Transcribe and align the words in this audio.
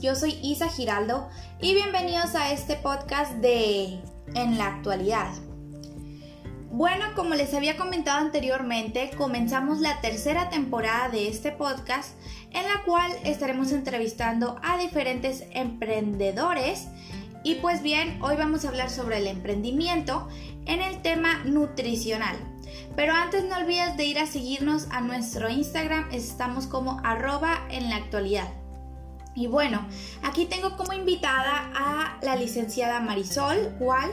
yo 0.00 0.14
soy 0.14 0.38
Isa 0.42 0.68
Giraldo 0.68 1.28
y 1.60 1.74
bienvenidos 1.74 2.34
a 2.34 2.52
este 2.52 2.76
podcast 2.76 3.32
de 3.34 4.00
En 4.34 4.56
la 4.56 4.66
actualidad. 4.66 5.30
Bueno, 6.70 7.04
como 7.14 7.34
les 7.34 7.52
había 7.52 7.76
comentado 7.76 8.18
anteriormente, 8.18 9.10
comenzamos 9.16 9.80
la 9.80 10.00
tercera 10.00 10.48
temporada 10.48 11.10
de 11.10 11.28
este 11.28 11.52
podcast 11.52 12.14
en 12.50 12.64
la 12.64 12.82
cual 12.84 13.12
estaremos 13.24 13.72
entrevistando 13.72 14.58
a 14.62 14.78
diferentes 14.78 15.44
emprendedores 15.50 16.86
y 17.42 17.56
pues 17.56 17.82
bien, 17.82 18.18
hoy 18.22 18.36
vamos 18.36 18.64
a 18.64 18.68
hablar 18.68 18.88
sobre 18.88 19.18
el 19.18 19.26
emprendimiento 19.26 20.28
en 20.64 20.80
el 20.80 21.02
tema 21.02 21.44
nutricional. 21.44 22.36
Pero 22.96 23.12
antes 23.12 23.44
no 23.44 23.56
olvides 23.56 23.98
de 23.98 24.06
ir 24.06 24.18
a 24.18 24.26
seguirnos 24.26 24.86
a 24.90 25.02
nuestro 25.02 25.50
Instagram, 25.50 26.08
estamos 26.10 26.66
como 26.66 27.00
arroba 27.04 27.66
en 27.70 27.90
la 27.90 27.96
actualidad. 27.96 28.63
Y 29.34 29.46
bueno, 29.48 29.86
aquí 30.22 30.46
tengo 30.46 30.76
como 30.76 30.92
invitada 30.92 31.70
a 31.74 32.18
la 32.22 32.36
licenciada 32.36 33.00
Marisol 33.00 33.74
Gual, 33.78 34.10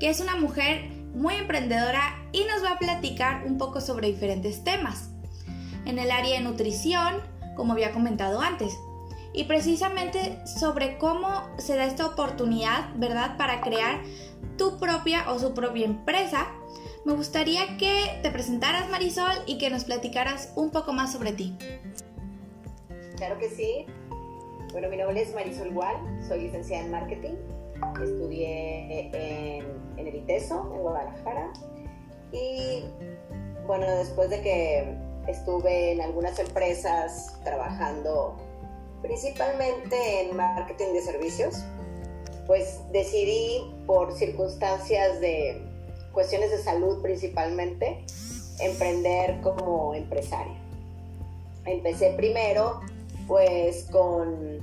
que 0.00 0.10
es 0.10 0.20
una 0.20 0.36
mujer 0.36 0.90
muy 1.14 1.34
emprendedora 1.34 2.16
y 2.32 2.44
nos 2.44 2.64
va 2.64 2.72
a 2.72 2.78
platicar 2.78 3.44
un 3.46 3.56
poco 3.56 3.80
sobre 3.80 4.08
diferentes 4.08 4.64
temas. 4.64 5.10
En 5.84 5.98
el 5.98 6.10
área 6.10 6.38
de 6.38 6.44
nutrición, 6.44 7.20
como 7.56 7.72
había 7.72 7.92
comentado 7.92 8.40
antes, 8.40 8.72
y 9.32 9.44
precisamente 9.44 10.38
sobre 10.46 10.96
cómo 10.98 11.28
se 11.58 11.76
da 11.76 11.84
esta 11.84 12.06
oportunidad, 12.06 12.94
¿verdad?, 12.96 13.36
para 13.36 13.60
crear 13.60 14.00
tu 14.56 14.78
propia 14.78 15.30
o 15.30 15.38
su 15.38 15.54
propia 15.54 15.84
empresa. 15.84 16.46
Me 17.04 17.12
gustaría 17.12 17.76
que 17.76 18.18
te 18.22 18.30
presentaras, 18.30 18.88
Marisol, 18.88 19.34
y 19.46 19.58
que 19.58 19.70
nos 19.70 19.84
platicaras 19.84 20.52
un 20.54 20.70
poco 20.70 20.92
más 20.92 21.12
sobre 21.12 21.32
ti. 21.32 21.56
Claro 23.16 23.38
que 23.38 23.50
sí. 23.50 23.86
Bueno, 24.74 24.88
mi 24.88 24.96
nombre 24.96 25.22
es 25.22 25.32
Marisol 25.32 25.72
Gual, 25.72 25.94
soy 26.26 26.40
licenciada 26.40 26.82
en 26.82 26.90
marketing, 26.90 27.34
estudié 28.02 29.08
en, 29.96 30.08
el 30.08 30.16
ITESO, 30.16 30.68
en 30.74 30.80
Guadalajara, 30.80 31.52
y 32.32 32.82
bueno, 33.68 33.86
después 33.98 34.30
de 34.30 34.40
que 34.42 34.98
estuve 35.28 35.92
en 35.92 36.00
algunas 36.00 36.40
empresas 36.40 37.38
trabajando 37.44 38.36
principalmente 39.00 40.22
en 40.22 40.36
marketing 40.36 40.92
de 40.92 41.02
servicios, 41.02 41.64
pues 42.48 42.80
decidí 42.90 43.72
por 43.86 44.12
circunstancias 44.12 45.20
de 45.20 45.62
cuestiones 46.10 46.50
de 46.50 46.58
salud 46.58 47.00
principalmente, 47.00 48.04
emprender 48.58 49.40
como 49.40 49.94
empresaria. 49.94 50.58
Empecé 51.64 52.10
primero 52.16 52.80
pues 53.26 53.88
con 53.90 54.62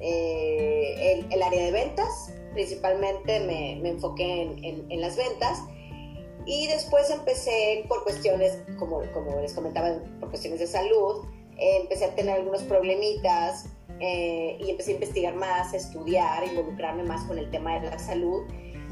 eh, 0.00 1.24
el, 1.30 1.42
área 1.42 1.64
de 1.64 1.72
ventas, 1.72 2.32
principalmente 2.52 3.40
me, 3.40 3.88
enfoqué 3.88 4.42
en, 4.88 5.00
las 5.00 5.16
ventas. 5.16 5.62
Y 6.46 6.66
después 6.68 7.10
empecé 7.10 7.84
por 7.88 8.04
cuestiones, 8.04 8.58
como, 8.78 9.02
como 9.12 9.40
les 9.40 9.52
comentaba, 9.52 9.98
por 10.20 10.30
cuestiones 10.30 10.60
de 10.60 10.66
salud, 10.66 11.26
empecé 11.58 12.06
a 12.06 12.14
tener 12.14 12.36
algunos 12.36 12.62
problemitas 12.62 13.66
eh, 14.00 14.56
y 14.60 14.70
empecé 14.70 14.92
a 14.92 14.94
investigar 14.94 15.34
más, 15.34 15.74
a 15.74 15.76
estudiar, 15.76 16.46
involucrarme 16.46 17.02
más 17.02 17.24
con 17.24 17.38
el 17.38 17.50
tema 17.50 17.78
de 17.80 17.90
la 17.90 17.98
salud. 17.98 18.44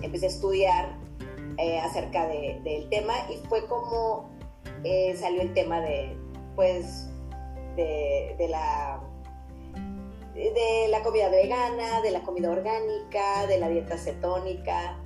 Empecé 0.03 0.27
a 0.27 0.29
estudiar 0.29 0.98
eh, 1.57 1.79
acerca 1.79 2.27
del 2.27 2.89
tema 2.91 3.14
y 3.31 3.47
fue 3.48 3.67
como 3.67 4.34
salió 5.19 5.42
el 5.42 5.53
tema 5.55 5.81
de, 5.81 6.17
pues, 6.55 7.09
de, 7.77 8.47
la, 8.49 9.01
de 10.35 10.89
la 10.89 11.03
comida 11.03 11.29
vegana, 11.29 12.01
de 12.01 12.11
la 12.11 12.23
comida 12.23 12.51
orgánica, 12.51 13.47
de 13.47 13.59
la 13.59 13.69
dieta 13.69 13.97
cetónica, 13.98 14.98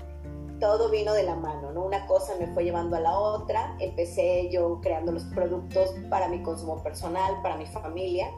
todo 0.60 0.90
vino 0.90 1.12
de 1.14 1.22
la 1.22 1.34
mano, 1.34 1.72
¿no? 1.72 1.84
Una 1.84 2.06
cosa 2.06 2.34
me 2.38 2.46
fue 2.48 2.64
llevando 2.64 2.96
a 2.96 3.00
la 3.00 3.18
otra, 3.18 3.76
empecé 3.80 4.48
yo 4.50 4.80
creando 4.82 5.10
los 5.10 5.24
productos 5.24 5.94
para 6.08 6.28
mi 6.28 6.42
consumo 6.42 6.82
personal, 6.82 7.40
para 7.42 7.56
mi 7.56 7.66
familia, 7.66 8.30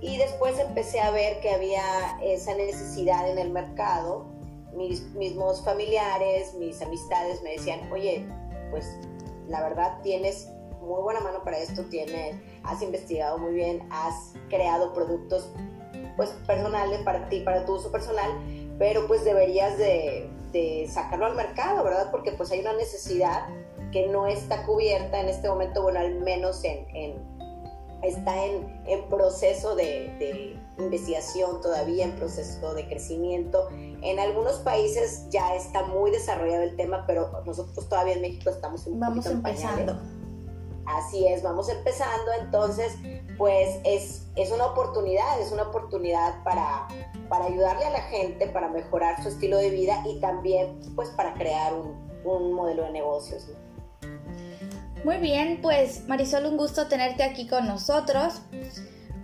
y 0.00 0.16
después 0.18 0.58
empecé 0.58 1.00
a 1.00 1.10
ver 1.10 1.40
que 1.40 1.50
había 1.50 1.82
esa 2.22 2.54
necesidad 2.54 3.28
en 3.28 3.38
el 3.38 3.50
mercado, 3.50 4.26
mis 4.74 5.02
mismos 5.14 5.64
familiares, 5.64 6.54
mis 6.54 6.80
amistades 6.82 7.42
me 7.42 7.52
decían, 7.52 7.90
oye, 7.90 8.24
pues 8.70 8.96
la 9.48 9.62
verdad 9.62 10.00
tienes 10.02 10.48
muy 10.88 11.02
buena 11.02 11.20
mano 11.20 11.44
para 11.44 11.58
esto, 11.58 11.84
tienes, 11.84 12.36
has 12.64 12.82
investigado 12.82 13.38
muy 13.38 13.54
bien, 13.54 13.86
has 13.90 14.32
creado 14.48 14.92
productos 14.92 15.50
pues 16.16 16.30
personales 16.46 17.00
para 17.02 17.28
ti, 17.28 17.40
para 17.40 17.64
tu 17.64 17.74
uso 17.74 17.92
personal, 17.92 18.30
pero 18.78 19.06
pues 19.06 19.24
deberías 19.24 19.78
de, 19.78 20.30
sacarlo 20.92 21.26
al 21.26 21.36
mercado, 21.36 21.84
¿verdad? 21.84 22.10
Porque 22.10 22.32
pues 22.32 22.50
hay 22.50 22.60
una 22.60 22.72
necesidad 22.72 23.46
que 23.92 24.08
no 24.08 24.26
está 24.26 24.64
cubierta 24.64 25.20
en 25.20 25.28
este 25.28 25.48
momento, 25.48 25.82
bueno, 25.82 26.00
al 26.00 26.16
menos 26.16 26.64
en, 26.64 26.86
está 28.02 28.44
en, 28.44 29.08
proceso 29.08 29.76
de, 29.76 30.12
de, 30.18 30.58
investigación 30.82 31.60
todavía, 31.60 32.04
en 32.04 32.12
proceso 32.12 32.74
de 32.74 32.88
crecimiento. 32.88 33.68
En 33.70 34.18
algunos 34.18 34.58
países 34.58 35.28
ya 35.30 35.54
está 35.54 35.84
muy 35.84 36.10
desarrollado 36.10 36.62
el 36.64 36.76
tema, 36.76 37.04
pero 37.06 37.42
nosotros 37.44 37.88
todavía 37.88 38.14
en 38.14 38.22
México 38.22 38.50
estamos 38.50 38.86
un 38.86 38.98
Vamos 38.98 39.26
empezando. 39.26 39.98
Así 40.88 41.26
es, 41.26 41.42
vamos 41.42 41.68
empezando, 41.68 42.32
entonces 42.40 42.96
pues 43.36 43.78
es, 43.84 44.26
es 44.36 44.50
una 44.50 44.66
oportunidad, 44.66 45.38
es 45.40 45.52
una 45.52 45.64
oportunidad 45.64 46.42
para, 46.44 46.88
para 47.28 47.44
ayudarle 47.44 47.84
a 47.84 47.90
la 47.90 48.02
gente, 48.02 48.46
para 48.48 48.68
mejorar 48.70 49.22
su 49.22 49.28
estilo 49.28 49.58
de 49.58 49.68
vida 49.68 50.02
y 50.06 50.18
también 50.20 50.80
pues 50.96 51.10
para 51.10 51.34
crear 51.34 51.74
un, 51.74 52.08
modelo 52.52 52.84
de 52.84 52.90
negocios. 52.90 53.46
Muy 55.04 55.16
bien, 55.18 55.60
pues 55.62 56.06
Marisol, 56.08 56.46
un 56.46 56.56
gusto 56.56 56.88
tenerte 56.88 57.22
aquí 57.22 57.46
con 57.46 57.66
nosotros. 57.66 58.42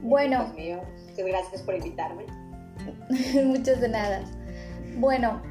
Bueno. 0.01 0.53
mío. 0.57 0.81
Muchas 1.09 1.27
gracias 1.27 1.63
por 1.63 1.75
invitarme. 1.75 2.25
Muchas 3.45 3.81
de 3.81 3.89
nada. 3.89 4.25
Bueno, 4.97 5.43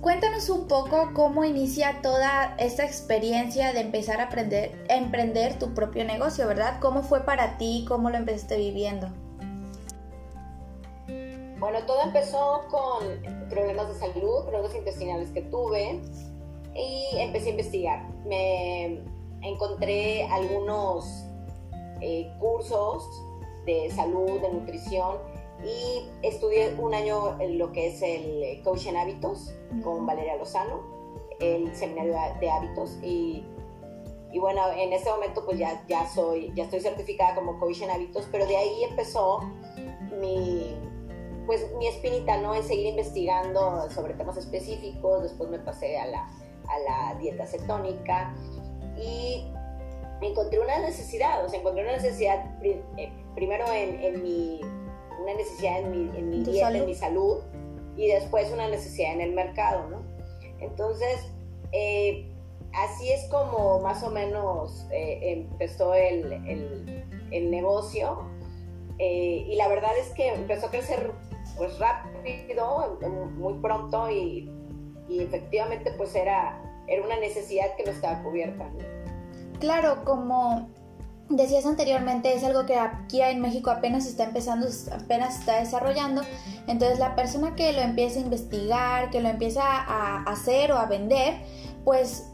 Cuéntanos 0.00 0.48
un 0.48 0.68
poco 0.68 1.10
cómo 1.12 1.44
inicia 1.44 2.00
toda 2.02 2.54
esta 2.58 2.84
experiencia 2.84 3.72
de 3.72 3.80
empezar 3.80 4.20
a, 4.20 4.24
aprender, 4.24 4.86
a 4.88 4.94
emprender 4.94 5.58
tu 5.58 5.74
propio 5.74 6.04
negocio, 6.04 6.46
¿verdad? 6.46 6.78
¿Cómo 6.80 7.02
fue 7.02 7.24
para 7.24 7.58
ti? 7.58 7.84
¿Cómo 7.88 8.08
lo 8.08 8.16
empezaste 8.16 8.56
viviendo? 8.56 9.08
Bueno, 11.58 11.84
todo 11.86 12.02
empezó 12.02 12.62
con 12.70 13.48
problemas 13.50 13.88
de 13.88 13.94
salud, 13.94 14.44
problemas 14.44 14.74
intestinales 14.76 15.30
que 15.30 15.42
tuve 15.42 16.00
y 16.76 17.18
empecé 17.18 17.48
a 17.48 17.50
investigar. 17.50 18.08
Me 18.24 19.00
encontré 19.42 20.28
algunos 20.28 21.24
eh, 22.00 22.32
cursos 22.38 23.04
de 23.66 23.90
salud, 23.90 24.40
de 24.40 24.52
nutrición 24.52 25.16
y 25.64 26.08
estudié 26.22 26.74
un 26.78 26.94
año 26.94 27.40
en 27.40 27.58
lo 27.58 27.72
que 27.72 27.88
es 27.88 28.02
el 28.02 28.62
coach 28.62 28.86
en 28.86 28.96
hábitos 28.96 29.52
con 29.82 30.06
Valeria 30.06 30.36
Lozano, 30.36 30.82
el 31.40 31.74
seminario 31.74 32.14
de 32.40 32.50
hábitos. 32.50 32.96
Y, 33.02 33.44
y, 34.32 34.38
bueno, 34.38 34.62
en 34.76 34.92
este 34.92 35.10
momento 35.10 35.44
pues 35.44 35.58
ya, 35.58 35.84
ya, 35.88 36.08
soy, 36.08 36.52
ya 36.54 36.64
estoy 36.64 36.80
certificada 36.80 37.34
como 37.34 37.58
coach 37.58 37.82
en 37.82 37.90
hábitos, 37.90 38.28
pero 38.30 38.46
de 38.46 38.56
ahí 38.56 38.84
empezó 38.84 39.40
mi, 40.20 40.76
pues 41.46 41.66
mi 41.76 41.88
espinita, 41.88 42.36
¿no? 42.38 42.54
En 42.54 42.62
seguir 42.62 42.86
investigando 42.86 43.90
sobre 43.90 44.14
temas 44.14 44.36
específicos, 44.36 45.22
después 45.24 45.50
me 45.50 45.58
pasé 45.58 45.98
a 45.98 46.06
la, 46.06 46.28
a 46.68 46.78
la 46.78 47.18
dieta 47.18 47.46
cetónica 47.46 48.34
y 48.96 49.44
encontré 50.20 50.60
una 50.60 50.78
necesidad, 50.78 51.44
o 51.44 51.48
sea, 51.48 51.58
encontré 51.60 51.82
una 51.82 51.92
necesidad 51.92 52.44
eh, 52.62 53.12
primero 53.34 53.64
en, 53.72 54.00
en 54.02 54.22
mi 54.22 54.60
una 55.20 55.34
necesidad 55.34 55.80
en 55.80 55.90
mi, 55.90 56.18
en 56.18 56.30
mi 56.30 56.44
dieta, 56.44 56.76
en 56.76 56.86
mi 56.86 56.94
salud, 56.94 57.38
y 57.96 58.08
después 58.08 58.50
una 58.52 58.68
necesidad 58.68 59.12
en 59.12 59.20
el 59.20 59.32
mercado, 59.32 59.88
¿no? 59.88 60.02
Entonces, 60.60 61.20
eh, 61.72 62.30
así 62.72 63.10
es 63.10 63.28
como 63.28 63.80
más 63.80 64.02
o 64.02 64.10
menos 64.10 64.86
eh, 64.92 65.18
empezó 65.48 65.94
el, 65.94 66.32
el, 67.30 67.50
negocio, 67.50 68.22
eh, 68.98 69.44
y 69.48 69.56
la 69.56 69.68
verdad 69.68 69.96
es 69.98 70.08
que 70.10 70.34
empezó 70.34 70.66
a 70.66 70.70
crecer 70.70 71.12
pues 71.56 71.78
rápido, 71.78 72.98
muy 73.36 73.54
pronto, 73.54 74.10
y, 74.10 74.50
y 75.08 75.20
efectivamente 75.20 75.92
pues 75.96 76.14
era, 76.14 76.62
era 76.86 77.04
una 77.04 77.18
necesidad 77.18 77.74
que 77.76 77.84
no 77.84 77.90
estaba 77.90 78.22
cubierta. 78.22 78.70
Claro, 79.58 80.04
como 80.04 80.68
decías 81.28 81.66
anteriormente, 81.66 82.34
es 82.34 82.44
algo 82.44 82.66
que 82.66 82.78
aquí 82.78 83.20
en 83.20 83.40
México 83.40 83.70
apenas 83.70 84.06
está 84.06 84.24
empezando, 84.24 84.66
apenas 84.92 85.40
está 85.40 85.58
desarrollando. 85.58 86.22
Entonces 86.66 86.98
la 86.98 87.14
persona 87.14 87.54
que 87.54 87.72
lo 87.72 87.80
empieza 87.80 88.18
a 88.18 88.22
investigar, 88.22 89.10
que 89.10 89.20
lo 89.20 89.28
empieza 89.28 89.62
a 89.62 90.22
hacer 90.24 90.72
o 90.72 90.78
a 90.78 90.86
vender, 90.86 91.34
pues 91.84 92.30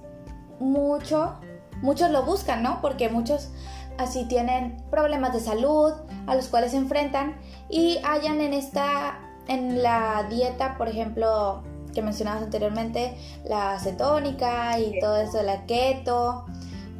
mucho, 0.60 1.34
muchos 1.82 2.10
lo 2.10 2.24
buscan, 2.24 2.62
¿no? 2.62 2.80
Porque 2.80 3.08
muchos 3.08 3.50
así 3.98 4.26
tienen 4.26 4.76
problemas 4.90 5.32
de 5.32 5.40
salud 5.40 5.92
a 6.26 6.34
los 6.34 6.48
cuales 6.48 6.72
se 6.72 6.78
enfrentan 6.78 7.36
y 7.68 7.98
hayan 8.04 8.40
en 8.40 8.52
esta 8.54 9.20
en 9.46 9.82
la 9.82 10.26
dieta, 10.30 10.76
por 10.78 10.88
ejemplo, 10.88 11.62
que 11.94 12.02
mencionabas 12.02 12.42
anteriormente, 12.42 13.16
la 13.44 13.78
cetónica 13.78 14.78
y 14.78 14.98
todo 14.98 15.18
eso 15.18 15.38
de 15.38 15.44
la 15.44 15.66
keto, 15.66 16.46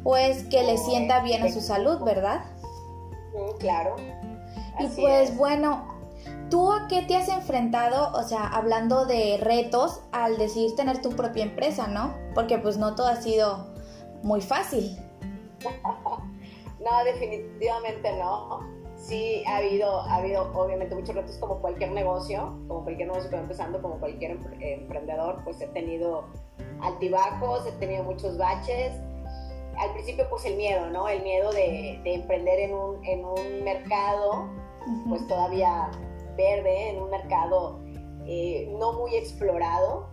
pues 0.05 0.43
que 0.43 0.61
le 0.61 0.77
sienta 0.77 1.21
bien 1.21 1.41
a 1.41 1.51
su 1.51 1.61
salud, 1.61 1.99
¿verdad? 2.03 2.45
Claro. 3.57 3.95
y 4.79 4.85
pues 5.01 5.35
bueno, 5.35 5.83
¿tú 6.51 6.71
a 6.71 6.87
qué 6.87 7.01
te 7.01 7.15
has 7.15 7.27
enfrentado? 7.27 8.11
O 8.13 8.21
sea, 8.21 8.45
hablando 8.45 9.07
de 9.07 9.37
retos 9.41 10.03
al 10.11 10.37
decidir 10.37 10.75
tener 10.75 11.01
tu 11.01 11.09
propia 11.09 11.43
empresa, 11.43 11.87
¿no? 11.87 12.13
Porque 12.35 12.59
pues 12.59 12.77
no 12.77 12.93
todo 12.93 13.07
ha 13.07 13.15
sido 13.15 13.73
muy 14.21 14.41
fácil. 14.41 14.95
no, 16.79 17.03
definitivamente 17.03 18.15
no. 18.19 18.59
Sí, 18.97 19.43
ha 19.47 19.57
habido, 19.57 20.01
ha 20.01 20.17
habido 20.17 20.51
obviamente 20.53 20.93
muchos 20.93 21.15
retos 21.15 21.35
como 21.37 21.59
cualquier 21.61 21.93
negocio, 21.93 22.55
como 22.67 22.83
cualquier 22.83 23.07
negocio 23.07 23.31
que 23.31 23.37
va 23.37 23.41
empezando, 23.41 23.81
como 23.81 23.99
cualquier 23.99 24.37
emprendedor, 24.61 25.41
pues 25.43 25.59
he 25.61 25.67
tenido 25.69 26.25
altibajos, 26.79 27.65
he 27.65 27.71
tenido 27.79 28.03
muchos 28.03 28.37
baches. 28.37 28.93
Al 29.77 29.93
principio 29.93 30.27
pues 30.29 30.45
el 30.45 30.55
miedo, 30.55 30.89
¿no? 30.89 31.07
El 31.07 31.21
miedo 31.23 31.51
de, 31.51 31.99
emprender 32.05 32.59
en 32.59 32.73
un, 32.73 33.05
en 33.05 33.25
un 33.25 33.63
mercado, 33.63 34.49
pues 35.09 35.27
todavía 35.27 35.91
verde, 36.37 36.89
en 36.89 37.01
un 37.01 37.09
mercado 37.09 37.79
eh, 38.25 38.67
no 38.77 38.93
muy 38.93 39.15
explorado. 39.15 40.07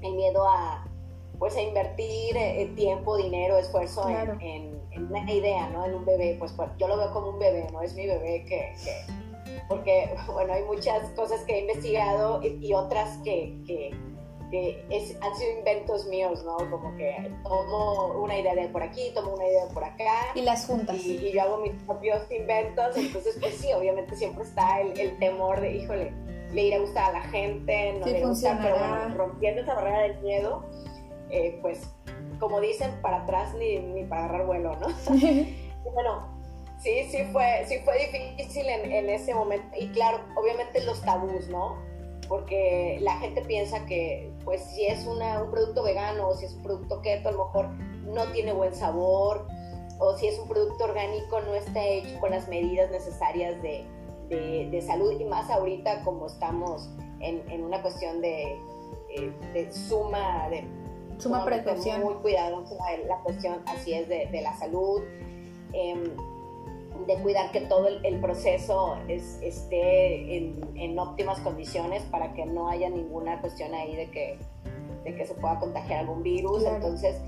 El 0.00 0.14
miedo 0.14 0.48
a, 0.48 0.86
pues 1.38 1.56
a 1.56 1.62
invertir 1.62 2.36
eh, 2.36 2.72
tiempo, 2.76 3.16
dinero, 3.16 3.58
esfuerzo 3.58 4.08
en, 4.08 4.78
una 4.96 5.32
idea, 5.32 5.68
¿no? 5.68 5.86
En 5.86 5.94
un 5.94 6.04
bebé, 6.04 6.36
pues, 6.38 6.52
pues, 6.52 6.70
yo 6.78 6.88
lo 6.88 6.96
veo 6.96 7.12
como 7.12 7.30
un 7.30 7.38
bebé, 7.38 7.68
no 7.72 7.82
es 7.82 7.94
mi 7.94 8.06
bebé 8.06 8.44
que, 8.44 8.74
porque, 9.68 10.12
bueno, 10.32 10.52
hay 10.52 10.64
muchas 10.64 11.08
cosas 11.10 11.40
que 11.44 11.54
he 11.54 11.60
investigado 11.60 12.40
y, 12.42 12.74
otras 12.74 13.18
que, 13.18 13.62
que, 13.66 13.90
han 14.50 15.36
sido 15.36 15.58
inventos 15.58 16.06
míos, 16.06 16.42
¿no? 16.44 16.56
Como 16.70 16.96
que 16.96 17.30
tomo 17.42 18.22
una 18.22 18.38
idea 18.38 18.54
de 18.54 18.68
por 18.68 18.82
aquí, 18.82 19.10
tomo 19.14 19.34
una 19.34 19.46
idea 19.46 19.66
de 19.66 19.74
por 19.74 19.84
acá. 19.84 20.32
Y 20.34 20.42
las 20.42 20.66
juntas. 20.66 20.96
Y, 20.96 21.32
yo 21.32 21.42
hago 21.42 21.58
mis 21.58 21.74
propios 21.82 22.30
inventos, 22.30 22.96
entonces, 22.96 23.36
pues 23.40 23.54
sí, 23.56 23.72
obviamente 23.72 24.16
siempre 24.16 24.44
está 24.44 24.80
el, 24.80 24.98
el 24.98 25.18
temor 25.18 25.60
de, 25.60 25.76
híjole, 25.76 26.12
le 26.52 26.62
irá 26.62 26.76
a 26.76 26.80
gustar 26.80 27.10
a 27.10 27.12
la 27.12 27.22
gente, 27.22 27.94
no 28.00 28.06
le 28.06 28.24
gusta, 28.24 28.58
pero 28.62 28.78
bueno, 28.78 29.14
rompiendo 29.16 29.62
esa 29.62 29.74
barrera 29.74 30.00
del 30.00 30.20
miedo, 30.20 30.64
eh, 31.30 31.58
pues 31.60 31.82
como 32.40 32.60
dicen, 32.60 32.90
para 33.02 33.18
atrás 33.18 33.54
ni, 33.54 33.78
ni 33.78 34.04
para 34.04 34.24
agarrar 34.24 34.46
vuelo, 34.46 34.76
¿no? 34.76 34.86
bueno, 35.92 36.40
sí, 36.78 37.04
sí 37.10 37.24
fue, 37.32 37.64
sí 37.66 37.78
fue 37.84 37.98
difícil 37.98 38.68
en, 38.68 38.90
en, 38.90 39.10
ese 39.10 39.34
momento. 39.34 39.76
Y 39.78 39.88
claro, 39.88 40.20
obviamente 40.36 40.82
los 40.84 41.02
tabús, 41.02 41.48
¿no? 41.48 41.76
Porque 42.28 42.98
la 43.00 43.16
gente 43.18 43.42
piensa 43.42 43.86
que, 43.86 44.30
pues, 44.44 44.62
si 44.62 44.86
es 44.86 45.06
una, 45.06 45.42
un 45.42 45.50
producto 45.50 45.82
vegano 45.82 46.28
o 46.28 46.34
si 46.34 46.44
es 46.44 46.52
un 46.54 46.62
producto 46.62 47.00
keto, 47.00 47.30
a 47.30 47.32
lo 47.32 47.46
mejor 47.46 47.68
no 48.04 48.24
tiene 48.32 48.52
buen 48.52 48.74
sabor, 48.74 49.46
o 49.98 50.16
si 50.16 50.28
es 50.28 50.38
un 50.38 50.48
producto 50.48 50.84
orgánico, 50.84 51.40
no 51.40 51.54
está 51.54 51.84
hecho 51.84 52.20
con 52.20 52.30
las 52.30 52.48
medidas 52.48 52.90
necesarias 52.90 53.60
de, 53.62 53.84
de, 54.28 54.68
de 54.70 54.82
salud, 54.82 55.18
y 55.18 55.24
más 55.24 55.50
ahorita 55.50 56.04
como 56.04 56.26
estamos 56.26 56.88
en, 57.20 57.42
en 57.50 57.64
una 57.64 57.82
cuestión 57.82 58.20
de, 58.20 58.58
eh, 59.10 59.32
de 59.54 59.72
suma, 59.72 60.48
de 60.50 60.64
Suma 61.18 61.44
precaución. 61.44 62.02
Muy 62.02 62.14
cuidadoso 62.14 62.76
la 63.06 63.18
cuestión, 63.22 63.60
así 63.66 63.92
es, 63.92 64.08
de, 64.08 64.26
de 64.26 64.40
la 64.40 64.56
salud, 64.56 65.02
em, 65.72 66.04
de 67.06 67.14
cuidar 67.16 67.50
que 67.52 67.62
todo 67.62 67.88
el, 67.88 68.20
proceso 68.20 68.98
es, 69.08 69.38
esté 69.42 70.36
en, 70.36 70.60
en, 70.76 70.98
óptimas 70.98 71.40
condiciones 71.40 72.02
para 72.04 72.34
que 72.34 72.44
no 72.44 72.68
haya 72.68 72.90
ninguna 72.90 73.40
cuestión 73.40 73.74
ahí 73.74 73.96
de 73.96 74.10
que, 74.10 74.38
de 75.04 75.14
que 75.14 75.26
se 75.26 75.34
pueda 75.34 75.58
contagiar 75.58 76.00
algún 76.00 76.22
virus. 76.22 76.64
Entonces, 76.64 77.20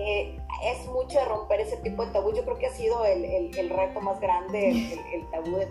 eh, 0.00 0.38
es 0.64 0.86
mucho 0.86 1.18
de 1.18 1.24
romper 1.24 1.60
ese 1.60 1.76
tipo 1.78 2.06
de 2.06 2.12
tabú. 2.12 2.32
Yo 2.32 2.44
creo 2.44 2.56
que 2.58 2.66
ha 2.66 2.72
sido 2.72 3.04
el, 3.04 3.24
el, 3.24 3.70
reto 3.70 4.00
más 4.00 4.20
grande, 4.20 4.70
el, 5.12 5.28
tabú 5.30 5.56
de 5.56 5.66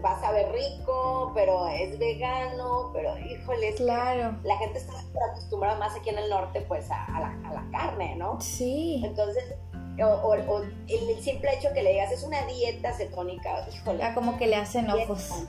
vas 0.00 0.22
a 0.24 0.32
ver 0.32 0.50
rico, 0.50 1.30
pero 1.32 1.68
es 1.68 1.96
vegano, 1.98 2.90
pero 2.92 3.16
híjole, 3.18 3.72
claro. 3.74 4.36
la 4.42 4.56
gente 4.58 4.78
está 4.78 4.94
acostumbrada 5.30 5.78
más 5.78 5.94
aquí 5.94 6.10
en 6.10 6.18
el 6.18 6.28
norte 6.28 6.62
pues 6.62 6.90
a, 6.90 7.06
la, 7.20 7.48
a 7.48 7.52
la, 7.52 7.68
carne, 7.70 8.16
¿no? 8.16 8.40
Sí. 8.40 9.00
Entonces, 9.04 9.54
o, 10.00 10.34
el, 10.34 11.22
simple 11.22 11.54
hecho 11.54 11.68
que 11.74 11.82
le 11.82 11.92
digas 11.92 12.12
es 12.12 12.22
una 12.22 12.44
dieta 12.46 12.92
cetónica, 12.92 13.66
híjole. 13.72 13.98
Ya 13.98 14.14
como 14.14 14.36
que 14.38 14.46
le 14.46 14.56
hacen 14.56 14.90
ojos. 14.90 15.46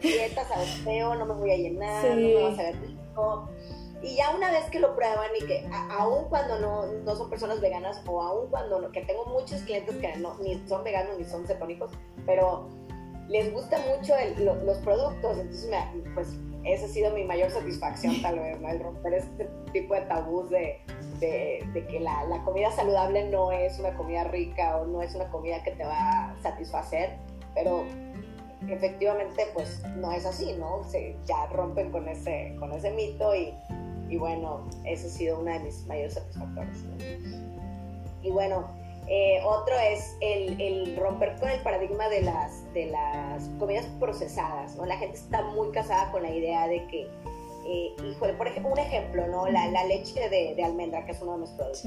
Dieta, 0.00 0.46
sabes 0.46 0.68
feo, 0.84 1.14
no 1.14 1.24
me 1.26 1.34
voy 1.34 1.50
a 1.50 1.56
llenar, 1.56 2.04
no 2.04 2.16
me 2.16 2.42
vas 2.42 2.58
a 2.58 2.62
ver 2.62 2.80
rico 2.80 3.48
y 4.02 4.16
ya 4.16 4.34
una 4.34 4.50
vez 4.50 4.64
que 4.70 4.78
lo 4.78 4.94
prueban 4.94 5.30
y 5.40 5.44
que 5.44 5.68
aún 5.90 6.26
cuando 6.28 6.58
no, 6.58 6.86
no, 6.86 7.16
son 7.16 7.30
personas 7.30 7.60
veganas 7.60 8.02
o 8.06 8.22
aún 8.22 8.50
cuando 8.50 8.90
que 8.92 9.00
tengo 9.02 9.24
muchos 9.26 9.62
clientes 9.62 9.96
que 9.96 10.16
no, 10.18 10.36
ni 10.38 10.62
son 10.68 10.84
veganos 10.84 11.18
ni 11.18 11.24
son 11.24 11.46
cetónicos, 11.46 11.90
pero 12.26 12.68
les 13.28 13.52
gusta 13.52 13.78
mucho 13.90 14.14
los 14.64 14.78
productos, 14.78 15.38
entonces 15.38 15.70
pues 16.14 16.28
esa 16.64 16.86
ha 16.86 16.88
sido 16.88 17.10
mi 17.12 17.24
mayor 17.24 17.50
satisfacción 17.50 18.20
tal 18.22 18.38
vez, 18.38 18.60
¿no? 18.60 18.68
el 18.68 18.80
romper 18.80 19.14
este 19.14 19.48
tipo 19.72 19.94
de 19.94 20.02
tabús 20.02 20.50
de, 20.50 20.80
de, 21.20 21.64
de 21.72 21.86
que 21.86 22.00
la, 22.00 22.24
la, 22.24 22.42
comida 22.42 22.70
saludable 22.70 23.24
no 23.28 23.52
es 23.52 23.78
una 23.78 23.94
comida 23.94 24.24
rica 24.24 24.78
o 24.78 24.86
no 24.86 25.02
es 25.02 25.14
una 25.14 25.28
comida 25.30 25.62
que 25.62 25.72
te 25.72 25.84
va 25.84 26.30
a 26.30 26.36
satisfacer, 26.42 27.16
pero 27.54 27.84
efectivamente 28.68 29.46
pues 29.54 29.82
no 29.96 30.12
es 30.12 30.26
así, 30.26 30.54
¿no? 30.58 30.84
Se, 30.84 31.16
ya 31.24 31.46
rompen 31.46 31.90
con 31.90 32.08
ese, 32.08 32.54
con 32.58 32.72
ese 32.72 32.90
mito 32.90 33.34
y 33.34 33.54
y 34.08 34.16
bueno, 34.16 34.64
eso 34.84 35.06
ha 35.06 35.10
sido 35.10 35.40
una 35.40 35.54
de 35.54 35.60
mis 35.60 35.84
mayores 35.86 36.14
satisfactores. 36.14 36.84
Y 38.22 38.30
bueno, 38.30 38.68
eh, 39.08 39.40
otro 39.44 39.74
es 39.78 40.16
el, 40.20 40.96
romper 40.96 41.36
con 41.36 41.48
el 41.48 41.60
paradigma 41.60 42.08
de 42.08 42.22
las, 42.22 42.72
de 42.72 42.86
las 42.86 43.48
comidas 43.58 43.86
procesadas, 43.98 44.76
¿no? 44.76 44.86
La 44.86 44.96
gente 44.96 45.16
está 45.16 45.42
muy 45.42 45.70
casada 45.70 46.10
con 46.12 46.22
la 46.22 46.30
idea 46.30 46.66
de 46.68 46.86
que, 46.86 47.08
eh, 47.66 47.94
híjole, 48.10 48.34
por 48.34 48.48
ejemplo, 48.48 48.72
un 48.72 48.78
ejemplo, 48.78 49.26
¿no? 49.26 49.46
La, 49.48 49.84
leche 49.84 50.28
de, 50.28 50.62
almendra, 50.64 51.04
que 51.04 51.12
es 51.12 51.22
uno 51.22 51.32
de 51.32 51.38
mis 51.38 51.50
productos. 51.50 51.84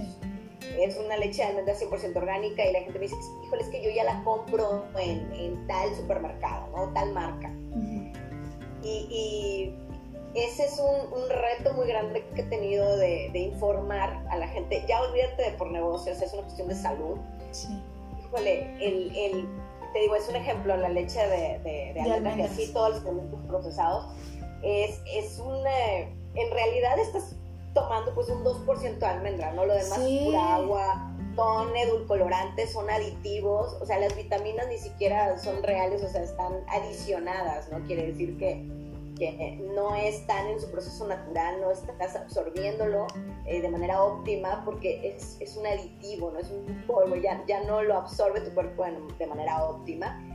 Es 0.77 0.97
una 0.97 1.17
leche 1.17 1.41
de 1.41 1.49
almendra 1.49 1.75
100% 1.75 2.15
orgánica 2.15 2.65
y 2.65 2.73
la 2.73 2.81
gente 2.81 2.99
me 2.99 3.05
dice, 3.05 3.15
híjole, 3.45 3.63
es 3.63 3.69
que 3.69 3.81
yo 3.83 3.89
ya 3.89 4.03
la 4.03 4.23
compro 4.23 4.85
en, 4.99 5.67
tal 5.67 5.95
supermercado, 5.95 6.67
¿no? 6.75 6.93
Tal 6.93 7.11
marca. 7.13 7.51
y 8.83 9.73
ese 10.35 10.65
es 10.65 10.79
un, 10.79 11.29
reto 11.29 11.73
muy 11.73 11.87
grande 11.87 12.23
que 12.35 12.41
he 12.41 12.45
tenido 12.45 12.97
de, 12.97 13.31
informar 13.33 14.23
a 14.29 14.37
la 14.37 14.47
gente. 14.47 14.83
Ya 14.87 15.01
olvídate 15.01 15.43
de 15.43 15.51
por 15.51 15.71
negocios, 15.71 16.21
es 16.21 16.33
una 16.33 16.43
cuestión 16.43 16.67
de 16.67 16.75
salud. 16.75 17.17
Sí. 17.51 17.67
Híjole, 18.19 18.75
el, 18.79 19.47
te 19.91 19.99
digo, 19.99 20.15
es 20.15 20.29
un 20.29 20.35
ejemplo, 20.35 20.77
la 20.77 20.89
leche 20.89 21.19
de, 21.19 21.59
de, 21.59 21.93
de 21.93 22.01
almendra, 22.01 22.35
que 22.35 22.43
así 22.43 22.71
todos 22.71 22.91
los 22.91 22.99
productos 22.99 23.39
procesados, 23.47 24.05
es, 24.63 25.01
es 25.05 25.39
en 26.35 26.51
realidad 26.51 26.99
estás 26.99 27.35
tomando 27.73 28.13
pues 28.13 28.29
un 28.29 28.43
2% 28.43 28.97
de 28.97 29.05
almendra, 29.05 29.53
¿no? 29.53 29.65
Lo 29.65 29.73
demás 29.73 29.99
es 29.99 30.23
pura 30.23 30.55
agua, 30.55 31.15
son 31.35 31.75
edulcorantes, 31.75 32.73
son 32.73 32.89
aditivos, 32.89 33.77
o 33.81 33.85
sea, 33.85 33.99
las 33.99 34.15
vitaminas 34.15 34.67
ni 34.67 34.77
siquiera 34.77 35.37
son 35.37 35.61
reales, 35.63 36.03
o 36.03 36.09
sea, 36.09 36.23
están 36.23 36.63
adicionadas, 36.67 37.69
¿no? 37.71 37.85
Quiere 37.85 38.07
decir 38.07 38.37
que 38.37 38.65
que 39.19 39.59
no 39.75 39.95
están 39.95 40.47
en 40.47 40.59
su 40.59 40.71
proceso 40.71 41.05
natural, 41.05 41.59
no 41.61 41.69
estás 41.71 42.15
absorbiéndolo 42.15 43.05
eh, 43.45 43.61
de 43.61 43.69
manera 43.69 44.01
óptima 44.01 44.63
porque 44.63 45.15
es, 45.15 45.37
es, 45.41 45.57
un 45.57 45.67
aditivo, 45.67 46.31
no 46.31 46.39
es 46.39 46.49
un 46.49 46.83
polvo, 46.87 47.17
ya, 47.17 47.43
ya 47.45 47.61
no 47.65 47.83
lo 47.83 47.97
absorbe 47.97 48.39
tu 48.39 48.51
cuerpo 48.51 48.85
de, 49.19 49.27
manera 49.27 49.63
óptima. 49.65 50.25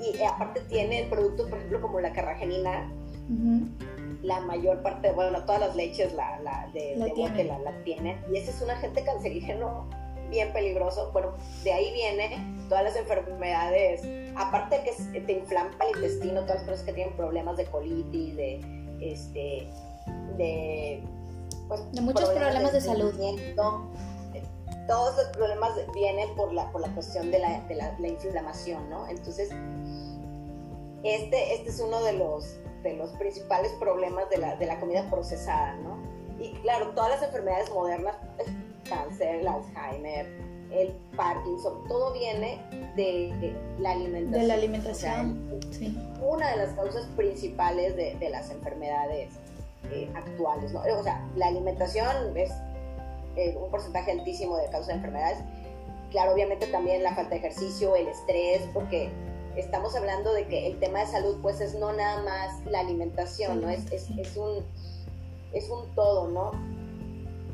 Y 0.00 0.16
eh, 0.16 0.26
aparte 0.26 0.60
tiene 0.62 1.06
productos, 1.10 1.48
por 1.48 1.58
ejemplo, 1.58 1.82
como 1.82 2.00
la 2.00 2.12
carragenina, 2.12 2.90
la 4.22 4.40
mayor 4.40 4.82
parte, 4.82 5.12
bueno, 5.12 5.44
todas 5.44 5.60
las 5.60 5.76
leches 5.76 6.12
la, 6.14 6.40
la 6.40 6.68
de, 6.72 6.96
la, 6.96 7.06
de 7.06 7.44
la, 7.44 7.58
la 7.58 7.84
tienen, 7.84 8.20
y 8.32 8.36
ese 8.36 8.50
es 8.50 8.60
un 8.60 8.70
agente 8.70 9.04
cancerígeno 9.04 9.88
bien 10.30 10.52
peligroso. 10.52 11.10
Bueno, 11.12 11.34
de 11.64 11.72
ahí 11.72 11.92
viene 11.92 12.38
todas 12.68 12.84
las 12.84 12.96
enfermedades, 12.96 14.02
aparte 14.36 14.78
de 14.78 14.84
que 14.84 15.20
te 15.20 15.32
inflama 15.32 15.70
el 15.82 15.96
intestino, 15.96 16.40
todas 16.42 16.56
las 16.56 16.64
personas 16.64 16.82
que 16.86 16.92
tienen 16.92 17.16
problemas 17.16 17.56
de 17.56 17.66
colitis, 17.66 18.36
de, 18.36 18.60
este, 19.00 19.68
de, 20.36 21.02
pues, 21.68 21.92
de 21.92 22.00
muchos 22.00 22.28
problemas, 22.30 22.72
de, 22.72 22.80
salud. 22.80 23.12
Todos 24.86 25.16
los 25.16 25.26
problemas 25.36 25.72
vienen 25.94 26.34
por 26.34 26.52
la, 26.52 26.70
por 26.72 26.80
la 26.80 26.88
cuestión 26.94 27.30
de 27.30 27.38
la, 27.38 27.60
de 27.62 27.74
la, 27.76 28.08
inflamación, 28.08 28.88
¿no? 28.90 29.06
Entonces, 29.08 29.50
este, 31.04 31.54
este 31.54 31.68
es 31.68 31.80
uno 31.80 32.02
de 32.02 32.14
los, 32.14 32.58
de 32.82 32.94
los 32.94 33.10
principales 33.10 33.72
problemas 33.72 34.28
de 34.30 34.38
la, 34.38 34.56
de 34.56 34.66
la 34.66 34.80
comida 34.80 35.08
procesada, 35.10 35.74
¿no? 35.76 35.98
Y 36.38 36.52
claro, 36.62 36.90
todas 36.90 37.10
las 37.10 37.22
enfermedades 37.22 37.70
modernas 37.70 38.16
cáncer, 38.88 39.36
el 39.36 39.48
Alzheimer, 39.48 40.26
el 40.72 40.92
Parkinson, 41.16 41.86
todo 41.88 42.12
viene 42.12 42.60
de, 42.96 43.54
la 43.78 43.92
alimentación. 43.92 44.40
De 44.40 44.46
la 44.46 44.54
alimentación, 44.54 45.60
sí. 45.70 45.96
Una 46.20 46.50
de 46.50 46.56
las 46.58 46.74
causas 46.74 47.06
principales 47.16 47.96
de, 47.96 48.30
las 48.30 48.50
enfermedades 48.50 49.32
eh, 49.92 50.10
actuales, 50.14 50.72
¿no? 50.72 50.80
O 50.80 51.02
sea, 51.02 51.26
la 51.36 51.48
alimentación 51.48 52.36
es 52.36 52.50
eh, 53.36 53.56
un 53.60 53.70
porcentaje 53.70 54.12
altísimo 54.12 54.56
de 54.56 54.68
causa 54.70 54.88
de 54.88 54.94
enfermedades. 54.94 55.38
Claro, 56.10 56.32
obviamente 56.32 56.66
también 56.66 57.02
la 57.02 57.14
falta 57.14 57.30
de 57.30 57.36
ejercicio, 57.36 57.94
el 57.96 58.08
estrés, 58.08 58.62
porque 58.74 59.10
estamos 59.56 59.94
hablando 59.96 60.32
de 60.32 60.46
que 60.46 60.66
el 60.66 60.78
tema 60.78 61.00
de 61.00 61.06
salud 61.06 61.38
pues 61.42 61.60
es 61.60 61.74
no 61.74 61.92
nada 61.92 62.22
más 62.22 62.64
la 62.66 62.80
alimentación, 62.80 63.60
¿no? 63.60 63.68
Es, 63.68 63.90
es, 63.92 64.08
es, 64.18 64.36
un, 64.36 64.64
es 65.52 65.68
un 65.70 65.86
todo, 65.94 66.28
¿no? 66.28 66.52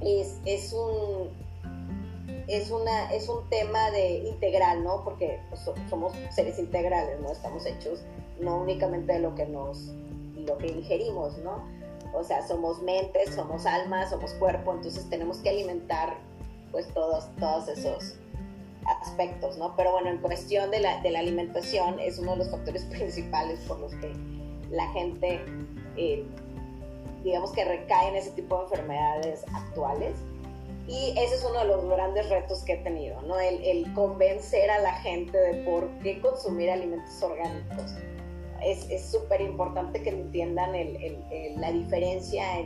Es, 0.00 0.38
es 0.44 0.72
un 0.72 1.30
es, 2.48 2.70
una, 2.70 3.12
es 3.12 3.28
un 3.28 3.48
tema 3.48 3.90
de 3.90 4.18
integral, 4.18 4.84
¿no? 4.84 5.02
Porque 5.04 5.40
pues, 5.48 5.68
somos 5.88 6.12
seres 6.30 6.58
integrales, 6.58 7.20
¿no? 7.20 7.32
Estamos 7.32 7.66
hechos 7.66 8.00
no 8.40 8.58
únicamente 8.62 9.14
de 9.14 9.20
lo 9.20 9.34
que 9.34 9.46
nos, 9.46 9.92
lo 10.36 10.56
que 10.58 10.68
ingerimos, 10.68 11.38
¿no? 11.38 11.64
O 12.14 12.22
sea, 12.22 12.46
somos 12.46 12.80
mentes, 12.82 13.34
somos 13.34 13.66
almas, 13.66 14.10
somos 14.10 14.32
cuerpo, 14.34 14.72
entonces 14.72 15.08
tenemos 15.10 15.38
que 15.38 15.50
alimentar 15.50 16.18
pues 16.70 16.92
todos, 16.94 17.28
todos 17.38 17.68
esos 17.68 18.16
aspectos, 18.88 19.56
¿no? 19.58 19.74
Pero 19.76 19.92
bueno, 19.92 20.10
en 20.10 20.18
cuestión 20.18 20.70
de 20.70 20.80
la, 20.80 21.00
de 21.00 21.10
la 21.10 21.20
alimentación 21.20 21.98
es 22.00 22.18
uno 22.18 22.32
de 22.32 22.38
los 22.38 22.50
factores 22.50 22.84
principales 22.90 23.60
por 23.60 23.80
los 23.80 23.94
que 23.94 24.12
la 24.70 24.86
gente, 24.92 25.40
eh, 25.96 26.24
digamos 27.22 27.52
que 27.52 27.64
recae 27.64 28.08
en 28.08 28.16
ese 28.16 28.30
tipo 28.32 28.56
de 28.56 28.62
enfermedades 28.64 29.44
actuales 29.52 30.16
y 30.88 31.14
ese 31.18 31.34
es 31.34 31.44
uno 31.48 31.60
de 31.60 31.64
los 31.66 31.84
grandes 31.88 32.28
retos 32.28 32.62
que 32.62 32.74
he 32.74 32.76
tenido, 32.78 33.20
¿no? 33.22 33.38
El, 33.40 33.92
convencer 33.94 34.70
a 34.70 34.78
la 34.78 34.92
gente 34.94 35.36
de 35.36 35.64
por 35.64 35.88
qué 35.98 36.20
consumir 36.20 36.70
alimentos 36.70 37.20
orgánicos. 37.22 37.94
Es 38.62 39.10
súper 39.10 39.40
importante 39.40 40.02
que 40.02 40.10
entiendan 40.10 40.72
la 41.56 41.72
diferencia 41.72 42.60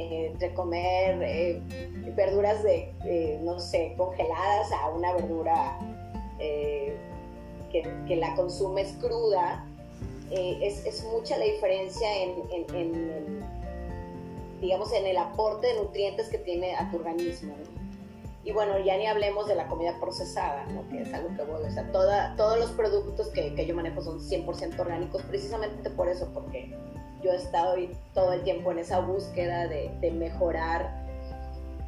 entre 0.00 0.54
comer 0.54 1.22
eh, 1.22 1.62
verduras 2.16 2.62
de, 2.62 2.92
eh, 3.04 3.38
no 3.42 3.58
sé, 3.58 3.94
congeladas 3.96 4.72
a 4.72 4.88
una 4.90 5.12
verdura 5.14 5.78
eh, 6.38 6.96
que, 7.70 8.16
la 8.16 8.34
consumes 8.34 8.94
cruda. 9.00 9.66
Es, 10.30 11.04
mucha 11.12 11.36
la 11.38 11.44
diferencia 11.44 12.06
en, 12.22 13.44
digamos, 14.60 14.92
en 14.92 15.06
el 15.06 15.16
aporte 15.16 15.66
de 15.66 15.74
nutrientes 15.74 16.28
que 16.28 16.38
tiene 16.38 16.76
a 16.76 16.88
tu 16.90 16.98
organismo. 16.98 17.54
Y 18.44 18.52
bueno, 18.52 18.78
ya 18.78 18.96
ni 18.96 19.06
hablemos 19.06 19.48
de 19.48 19.54
la 19.54 19.66
comida 19.66 19.98
procesada, 20.00 20.66
que 20.90 21.02
es 21.02 21.12
algo 21.12 21.28
que 21.36 21.42
voy, 21.42 21.62
o 21.62 21.70
sea, 21.70 21.90
toda, 21.92 22.34
todos 22.36 22.58
los 22.58 22.70
productos 22.70 23.28
que, 23.28 23.54
que 23.54 23.66
yo 23.66 23.74
manejo 23.74 24.00
son 24.02 24.18
100% 24.18 24.78
orgánicos, 24.78 25.22
precisamente 25.22 25.90
por 25.90 26.08
eso, 26.08 26.30
porque 26.32 26.74
yo 27.22 27.32
he 27.32 27.36
estado 27.36 27.76
todo 28.14 28.32
el 28.32 28.42
tiempo 28.42 28.72
en 28.72 28.78
esa 28.78 29.00
búsqueda 29.00 29.68
de, 29.68 29.90
de 30.00 30.10
mejorar 30.10 31.00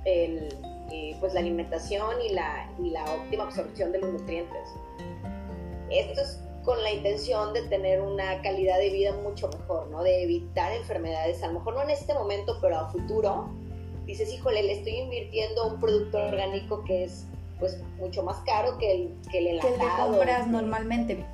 el, 0.05 0.49
eh, 0.91 1.17
pues 1.21 1.35
la 1.35 1.41
alimentación 1.41 2.21
y 2.23 2.33
la, 2.35 2.71
y 2.79 2.91
la 2.91 3.05
óptima 3.05 3.45
absorción 3.45 3.93
de 3.93 4.01
los 4.01 4.13
nutrientes. 4.13 4.69
Esto 5.91 6.21
es 6.21 6.39
con 6.65 6.83
la 6.83 6.93
intención 6.93 7.53
de 7.53 7.63
tener 7.63 8.01
una 8.01 8.41
calidad 8.43 8.79
de 8.79 8.91
vida 8.91 9.13
mucho 9.13 9.49
mejor, 9.49 9.89
¿no? 9.89 10.03
De 10.03 10.23
evitar 10.23 10.73
enfermedades, 10.73 11.43
a 11.43 11.49
lo 11.49 11.55
mejor 11.55 11.75
no 11.75 11.83
en 11.83 11.91
este 11.91 12.15
momento, 12.15 12.59
pero 12.61 12.79
a 12.79 12.89
futuro. 12.91 13.49
Dices, 14.07 14.33
híjole, 14.33 14.63
le 14.63 14.73
estoy 14.73 14.97
invirtiendo 14.97 15.67
un 15.67 15.81
producto 15.81 16.19
orgánico 16.19 16.85
que 16.85 17.05
es 17.05 17.27
pues 17.59 17.81
mucho 17.99 18.23
más 18.23 18.39
caro 18.45 18.77
que 18.79 18.93
el 18.93 19.15
que 19.31 19.39
el 19.39 19.47
enlatado. 19.49 19.77
Que 19.77 19.85
el 19.85 19.91
que 19.91 20.03
compras 20.03 20.47
normalmente. 20.49 21.27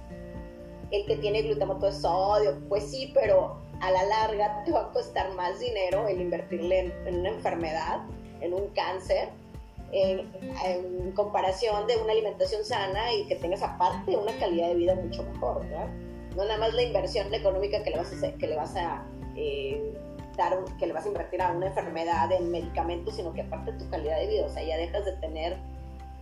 El 0.91 1.07
que 1.07 1.17
tiene 1.17 1.43
glutamato 1.43 1.87
de 1.87 1.93
sodio, 1.93 2.59
pues 2.69 2.91
sí, 2.91 3.11
pero 3.15 3.57
a 3.81 3.91
la 3.91 4.05
larga 4.05 4.63
te 4.65 4.73
va 4.73 4.83
a 4.83 4.93
costar 4.93 5.33
más 5.35 5.61
dinero 5.61 6.09
el 6.09 6.21
invertirle 6.21 6.93
en 7.07 7.21
una 7.21 7.31
enfermedad, 7.31 8.01
en 8.41 8.55
un 8.55 8.69
cáncer, 8.69 9.29
en, 9.93 11.13
comparación 11.13 11.87
de 11.87 11.97
una 11.97 12.13
alimentación 12.13 12.65
sana 12.65 13.13
y 13.13 13.27
que 13.27 13.37
tengas 13.37 13.63
aparte 13.63 14.17
una 14.17 14.33
calidad 14.39 14.69
de 14.69 14.75
vida 14.75 14.95
mucho 14.95 15.23
mejor, 15.25 15.63
¿verdad? 15.63 15.89
No 16.37 16.45
nada 16.45 16.59
más 16.59 16.75
la 16.75 16.83
inversión 16.83 17.33
económica 17.33 17.83
que 17.83 17.91
le 17.91 17.97
vas 17.97 18.13
a 18.13 18.17
hacer, 18.17 18.35
que 18.35 18.47
le 18.47 18.57
vas 18.57 18.77
a 18.77 19.05
eh, 19.35 19.95
dar, 20.37 20.57
que 20.79 20.87
le 20.87 20.93
vas 20.93 21.05
a 21.05 21.09
invertir 21.09 21.43
a 21.43 21.53
una 21.53 21.67
enfermedad 21.67 22.31
en 22.33 22.51
medicamentos, 22.51 23.17
sino 23.17 23.33
que 23.33 23.43
aparte 23.43 23.73
tu 23.73 23.89
calidad 23.91 24.19
de 24.19 24.27
vida, 24.27 24.47
o 24.47 24.49
sea, 24.49 24.63
ya 24.63 24.77
dejas 24.77 25.05
de 25.05 25.13
tener 25.17 25.55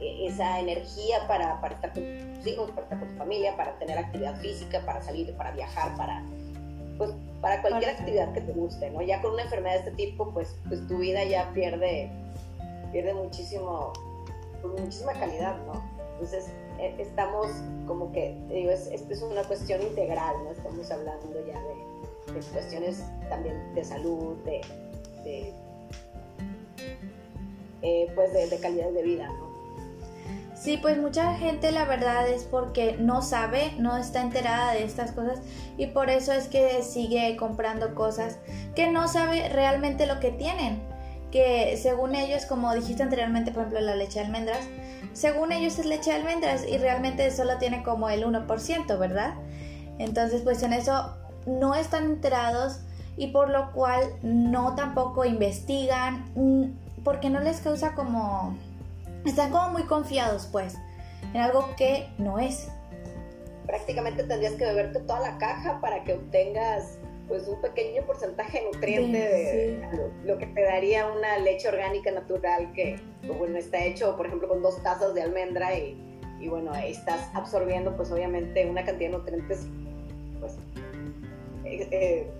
eh, 0.00 0.26
esa 0.26 0.60
energía 0.60 1.26
para, 1.26 1.60
para 1.60 1.74
estar 1.74 1.92
con 1.92 2.02
tus 2.34 2.46
hijos, 2.46 2.70
para 2.70 2.82
estar 2.82 3.00
con 3.00 3.08
tu 3.08 3.16
familia, 3.16 3.56
para 3.56 3.78
tener 3.78 3.98
actividad 3.98 4.36
física, 4.36 4.80
para 4.86 5.02
salir, 5.02 5.34
para 5.36 5.50
viajar, 5.50 5.94
para 5.96 6.22
pues 6.98 7.10
para 7.40 7.62
cualquier 7.62 7.90
actividad 7.90 8.32
que 8.32 8.40
te 8.40 8.52
guste, 8.52 8.90
¿no? 8.90 9.02
Ya 9.02 9.20
con 9.22 9.32
una 9.32 9.42
enfermedad 9.42 9.74
de 9.74 9.90
este 9.90 9.92
tipo, 9.92 10.32
pues, 10.32 10.56
pues 10.68 10.86
tu 10.86 10.98
vida 10.98 11.24
ya 11.24 11.52
pierde 11.52 12.10
pierde 12.92 13.14
muchísimo, 13.14 13.92
pues, 14.62 14.80
muchísima 14.80 15.12
calidad, 15.12 15.56
¿no? 15.66 15.82
Entonces, 16.14 16.46
e, 16.78 16.94
estamos 16.98 17.48
como 17.86 18.10
que, 18.12 18.34
digo, 18.48 18.70
es, 18.70 18.88
es 18.88 19.22
una 19.22 19.42
cuestión 19.44 19.82
integral, 19.82 20.34
¿no? 20.44 20.50
Estamos 20.50 20.90
hablando 20.90 21.46
ya 21.46 21.60
de, 21.60 22.32
de 22.32 22.46
cuestiones 22.52 23.04
también 23.28 23.74
de 23.74 23.84
salud, 23.84 24.36
de, 24.44 24.60
de 25.24 25.52
eh, 27.82 28.10
pues 28.14 28.32
de, 28.32 28.48
de 28.48 28.58
calidad 28.58 28.90
de 28.90 29.02
vida, 29.02 29.28
¿no? 29.28 29.45
Sí, 30.56 30.78
pues 30.78 30.98
mucha 30.98 31.34
gente 31.34 31.70
la 31.70 31.84
verdad 31.84 32.26
es 32.28 32.44
porque 32.44 32.96
no 32.98 33.20
sabe, 33.20 33.72
no 33.78 33.96
está 33.98 34.22
enterada 34.22 34.72
de 34.72 34.84
estas 34.84 35.12
cosas 35.12 35.40
y 35.76 35.88
por 35.88 36.08
eso 36.08 36.32
es 36.32 36.48
que 36.48 36.82
sigue 36.82 37.36
comprando 37.36 37.94
cosas 37.94 38.38
que 38.74 38.90
no 38.90 39.06
sabe 39.06 39.50
realmente 39.50 40.06
lo 40.06 40.18
que 40.18 40.30
tienen 40.30 40.80
que 41.30 41.76
según 41.76 42.14
ellos, 42.14 42.46
como 42.46 42.74
dijiste 42.74 43.02
anteriormente, 43.02 43.50
por 43.50 43.62
ejemplo, 43.62 43.80
la 43.80 43.96
leche 43.96 44.20
de 44.20 44.26
almendras, 44.26 44.66
según 45.12 45.52
ellos 45.52 45.78
es 45.78 45.86
leche 45.86 46.10
de 46.10 46.16
almendras 46.16 46.66
y 46.66 46.78
realmente 46.78 47.30
solo 47.30 47.58
tiene 47.58 47.82
como 47.82 48.08
el 48.08 48.24
1%, 48.24 48.98
¿verdad? 48.98 49.34
Entonces, 49.98 50.42
pues 50.42 50.62
en 50.62 50.72
eso 50.72 51.16
no 51.46 51.74
están 51.74 52.04
enterados 52.04 52.80
y 53.16 53.28
por 53.28 53.50
lo 53.50 53.72
cual 53.72 54.02
no 54.22 54.74
tampoco 54.74 55.24
investigan 55.24 56.24
mm, 56.34 57.02
porque 57.02 57.30
no 57.30 57.40
les 57.40 57.60
causa 57.60 57.94
como... 57.94 58.56
Están 59.26 59.50
como 59.50 59.70
muy 59.70 59.82
confiados, 59.82 60.48
pues, 60.52 60.76
en 61.34 61.40
algo 61.40 61.74
que 61.76 62.08
no 62.16 62.38
es. 62.38 62.68
Prácticamente 63.66 64.22
tendrías 64.22 64.54
que 64.54 64.64
beberte 64.64 65.00
toda 65.00 65.20
la 65.20 65.38
caja 65.38 65.80
para 65.80 66.04
que 66.04 66.14
obtengas 66.14 66.98
pues 67.26 67.48
un 67.48 67.60
pequeño 67.60 68.02
porcentaje 68.06 68.62
nutriente 68.72 69.18
de 69.18 69.88
Lo, 70.24 70.38
que 70.38 70.46
te 70.46 70.62
daría 70.62 71.08
una 71.08 71.38
leche 71.38 71.68
orgánica 71.68 72.12
natural 72.12 72.72
que 72.72 73.00
pues, 73.26 73.36
bueno 73.36 73.58
está 73.58 73.82
hecho 73.82 74.16
por 74.16 74.26
ejemplo 74.26 74.46
con 74.46 74.62
dos 74.62 74.80
tazas 74.84 75.12
de 75.12 75.22
almendra 75.22 75.74
y, 75.74 76.00
y 76.38 76.46
bueno 76.46 76.72
ahí 76.72 76.92
estás 76.92 77.28
absorbiendo 77.34 77.96
pues 77.96 78.12
obviamente 78.12 78.64
una 78.66 78.84
cantidad 78.84 79.10
de 79.10 79.16
nutrientes 79.18 79.66
pues 80.38 80.52
eh, 81.64 81.88
eh, 81.90 82.30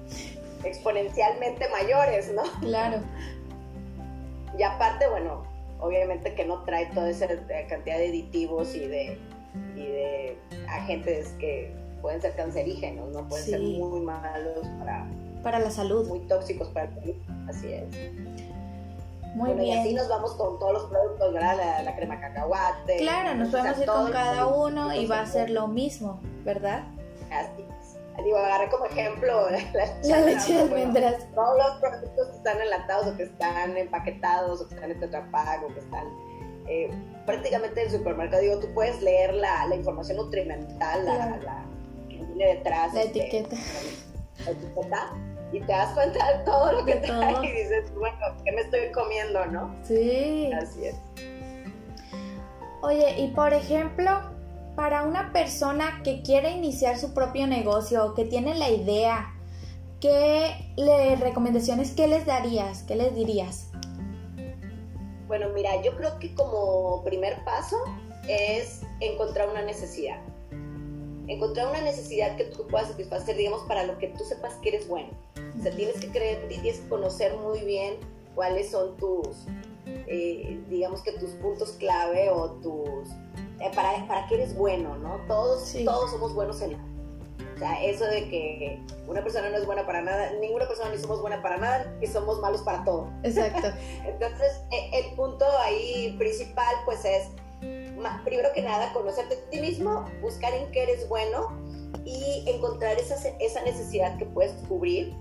exponencialmente 0.62 1.68
mayores 1.70 2.32
no 2.32 2.44
claro. 2.60 3.00
Y 4.56 4.62
aparte 4.62 5.08
bueno 5.08 5.55
obviamente 5.80 6.34
que 6.34 6.44
no 6.44 6.62
trae 6.64 6.86
toda 6.86 7.10
esa 7.10 7.26
cantidad 7.68 7.98
de 7.98 8.08
aditivos 8.08 8.74
y 8.74 8.86
de 8.86 9.18
y 9.74 9.80
de 9.80 10.38
agentes 10.68 11.28
que 11.38 11.72
pueden 12.00 12.20
ser 12.20 12.34
cancerígenos, 12.34 13.10
¿no? 13.10 13.28
Pueden 13.28 13.44
ser 13.44 13.60
muy 13.60 14.00
malos 14.00 14.66
para, 14.78 15.06
para 15.42 15.58
la 15.58 15.70
salud. 15.70 16.06
Muy 16.08 16.20
tóxicos 16.20 16.68
para 16.68 16.86
el 16.86 16.94
cuerpo, 16.94 17.32
así 17.48 17.72
es. 17.72 17.86
Muy 19.34 19.52
bien. 19.52 19.66
Y 19.66 19.72
así 19.72 19.94
nos 19.94 20.08
vamos 20.08 20.32
con 20.34 20.58
todos 20.58 20.72
los 20.72 20.84
productos, 20.84 21.32
¿verdad? 21.32 21.84
La, 21.84 21.96
crema 21.96 22.18
cacahuate. 22.20 22.96
Claro, 22.98 23.34
nos 23.34 23.48
podemos 23.50 23.78
ir 23.78 23.86
con 23.86 24.10
cada 24.10 24.46
uno 24.46 24.94
y 24.94 25.06
va 25.06 25.20
a 25.20 25.26
ser 25.26 25.50
lo 25.50 25.68
mismo, 25.68 26.20
¿verdad? 26.44 26.84
Así. 27.30 27.65
Digo, 28.26 28.38
agarré 28.38 28.68
como 28.70 28.86
ejemplo 28.86 29.48
la, 30.02 30.20
leche 30.20 30.54
de 30.54 30.60
almendras. 30.62 31.32
todos 31.32 31.56
los 31.58 31.80
productos 31.80 32.26
que 32.26 32.36
están 32.36 32.60
enlatados 32.60 33.06
o 33.06 33.16
que 33.16 33.22
están 33.22 33.76
empaquetados 33.76 34.60
o 34.60 34.68
que 34.68 34.74
están 34.74 34.90
en 34.90 34.98
Tetra 34.98 35.28
o 35.64 35.72
que 35.72 35.78
están 35.78 36.06
eh, 36.66 36.90
prácticamente 37.24 37.82
en 37.82 37.86
el 37.86 37.92
supermercado. 37.92 38.42
Digo, 38.42 38.58
tú 38.58 38.66
puedes 38.74 39.00
leer 39.00 39.32
la, 39.32 39.66
la 39.66 39.76
información 39.76 40.16
nutrimental, 40.16 41.04
la, 41.06 41.38
la 41.38 42.46
detrás. 42.46 42.92
La 42.94 43.02
este, 43.02 43.20
etiqueta. 43.20 43.56
La 44.44 44.50
etiqueta. 44.50 45.12
Y 45.52 45.60
te 45.60 45.72
das 45.72 45.94
cuenta 45.94 46.38
de 46.38 46.44
todo 46.44 46.72
lo 46.72 46.84
que 46.84 46.96
trae 46.96 47.46
y 47.46 47.52
dices, 47.52 47.94
bueno, 47.94 48.18
¿qué 48.44 48.50
me 48.50 48.62
estoy 48.62 48.90
comiendo, 48.90 49.46
no? 49.46 49.72
Sí. 49.84 50.50
Así 50.52 50.86
es. 50.86 50.96
Oye, 52.82 53.20
y 53.20 53.28
por 53.28 53.54
ejemplo, 53.54 54.35
para 54.76 55.04
una 55.04 55.32
persona 55.32 56.02
que 56.04 56.22
quiere 56.22 56.50
iniciar 56.50 56.98
su 56.98 57.14
propio 57.14 57.46
negocio, 57.46 58.12
que 58.14 58.26
tiene 58.26 58.54
la 58.54 58.68
idea, 58.68 59.34
¿qué 60.00 60.54
recomendaciones, 61.18 61.92
qué 61.92 62.06
les 62.06 62.26
darías? 62.26 62.82
¿Qué 62.82 62.94
les 62.94 63.14
dirías? 63.14 63.70
Bueno, 65.26 65.48
mira, 65.54 65.82
yo 65.82 65.96
creo 65.96 66.18
que 66.18 66.34
como 66.34 67.02
primer 67.02 67.42
paso 67.44 67.76
es 68.28 68.82
encontrar 69.00 69.48
una 69.48 69.62
necesidad. 69.62 70.20
Encontrar 71.26 71.68
una 71.68 71.80
necesidad 71.80 72.36
que 72.36 72.44
tú 72.44 72.66
puedas 72.68 72.88
satisfacer, 72.88 73.34
digamos, 73.36 73.62
para 73.62 73.84
lo 73.84 73.98
que 73.98 74.08
tú 74.08 74.24
sepas 74.24 74.54
que 74.56 74.68
eres 74.68 74.86
bueno. 74.86 75.08
O 75.58 75.62
sea, 75.62 75.74
tienes 75.74 75.98
que 75.98 76.08
creer 76.08 76.42
en 76.42 76.48
ti, 76.48 76.58
tienes 76.58 76.80
que 76.80 76.88
conocer 76.88 77.34
muy 77.38 77.60
bien 77.60 77.94
cuáles 78.34 78.70
son 78.70 78.96
tus, 78.98 79.46
eh, 79.86 80.60
digamos 80.68 81.02
que 81.02 81.12
tus 81.12 81.30
puntos 81.30 81.72
clave 81.72 82.30
o 82.30 82.52
tus, 82.60 83.08
eh, 83.60 83.70
para, 83.74 84.06
para 84.06 84.26
qué 84.26 84.34
eres 84.34 84.54
bueno, 84.54 84.96
¿no? 84.96 85.20
Todos, 85.26 85.74
todos 85.84 86.10
somos 86.10 86.34
buenos 86.34 86.60
en 86.62 86.74
algo. 86.74 86.96
O 87.56 87.58
sea, 87.58 87.82
eso 87.82 88.04
de 88.04 88.28
que 88.28 88.82
una 89.06 89.22
persona 89.22 89.48
no 89.48 89.56
es 89.56 89.64
buena 89.64 89.86
para 89.86 90.02
nada, 90.02 90.30
ninguna 90.40 90.68
persona 90.68 90.90
ni 90.90 90.98
somos 90.98 91.22
buena 91.22 91.40
para 91.40 91.56
nada 91.56 91.96
y 92.02 92.06
somos 92.06 92.38
malos 92.40 92.60
para 92.60 92.84
todo. 92.84 93.10
Exacto. 93.22 93.68
Entonces, 94.04 94.60
e, 94.70 94.98
el 94.98 95.16
punto 95.16 95.46
ahí 95.60 96.14
principal 96.18 96.74
pues 96.84 97.02
es, 97.06 97.28
primero 98.24 98.50
que 98.54 98.60
nada, 98.60 98.92
conocerte 98.92 99.36
a 99.36 99.50
ti 99.50 99.60
mismo, 99.60 100.04
buscar 100.20 100.52
en 100.52 100.70
qué 100.70 100.82
eres 100.82 101.08
bueno 101.08 101.48
y 102.04 102.44
encontrar 102.46 102.98
esa, 102.98 103.14
esa 103.40 103.62
necesidad 103.62 104.18
que 104.18 104.26
puedes 104.26 104.52
cubrir 104.68 105.16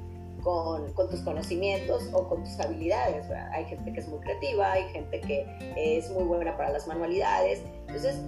con, 0.45 0.93
con, 0.93 1.09
tus 1.09 1.21
conocimientos 1.21 2.07
o 2.13 2.29
con 2.29 2.43
tus 2.43 2.59
habilidades. 2.59 3.25
Hay 3.51 3.65
gente 3.65 3.91
que 3.91 3.99
es 3.99 4.07
muy 4.07 4.19
creativa, 4.19 4.73
hay 4.73 4.83
gente 4.89 5.19
que 5.21 5.43
es 5.75 6.09
muy 6.11 6.23
buena 6.23 6.55
para 6.55 6.69
las 6.69 6.85
manualidades. 6.85 7.63
Entonces, 7.87 8.21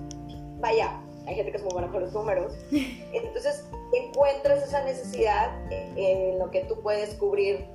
vaya, 0.60 1.00
hay 1.28 1.36
gente 1.36 1.52
que 1.52 1.58
es 1.58 1.64
muy 1.64 1.74
buena 1.74 1.92
con 1.92 2.02
los 2.02 2.14
números. 2.14 2.54
Entonces, 3.14 3.66
encuentras 3.94 4.64
esa 4.64 4.84
necesidad 4.84 5.52
en 5.72 6.40
lo 6.40 6.50
que 6.50 6.62
tú 6.62 6.82
puedes 6.82 7.14
cubrir 7.14 7.68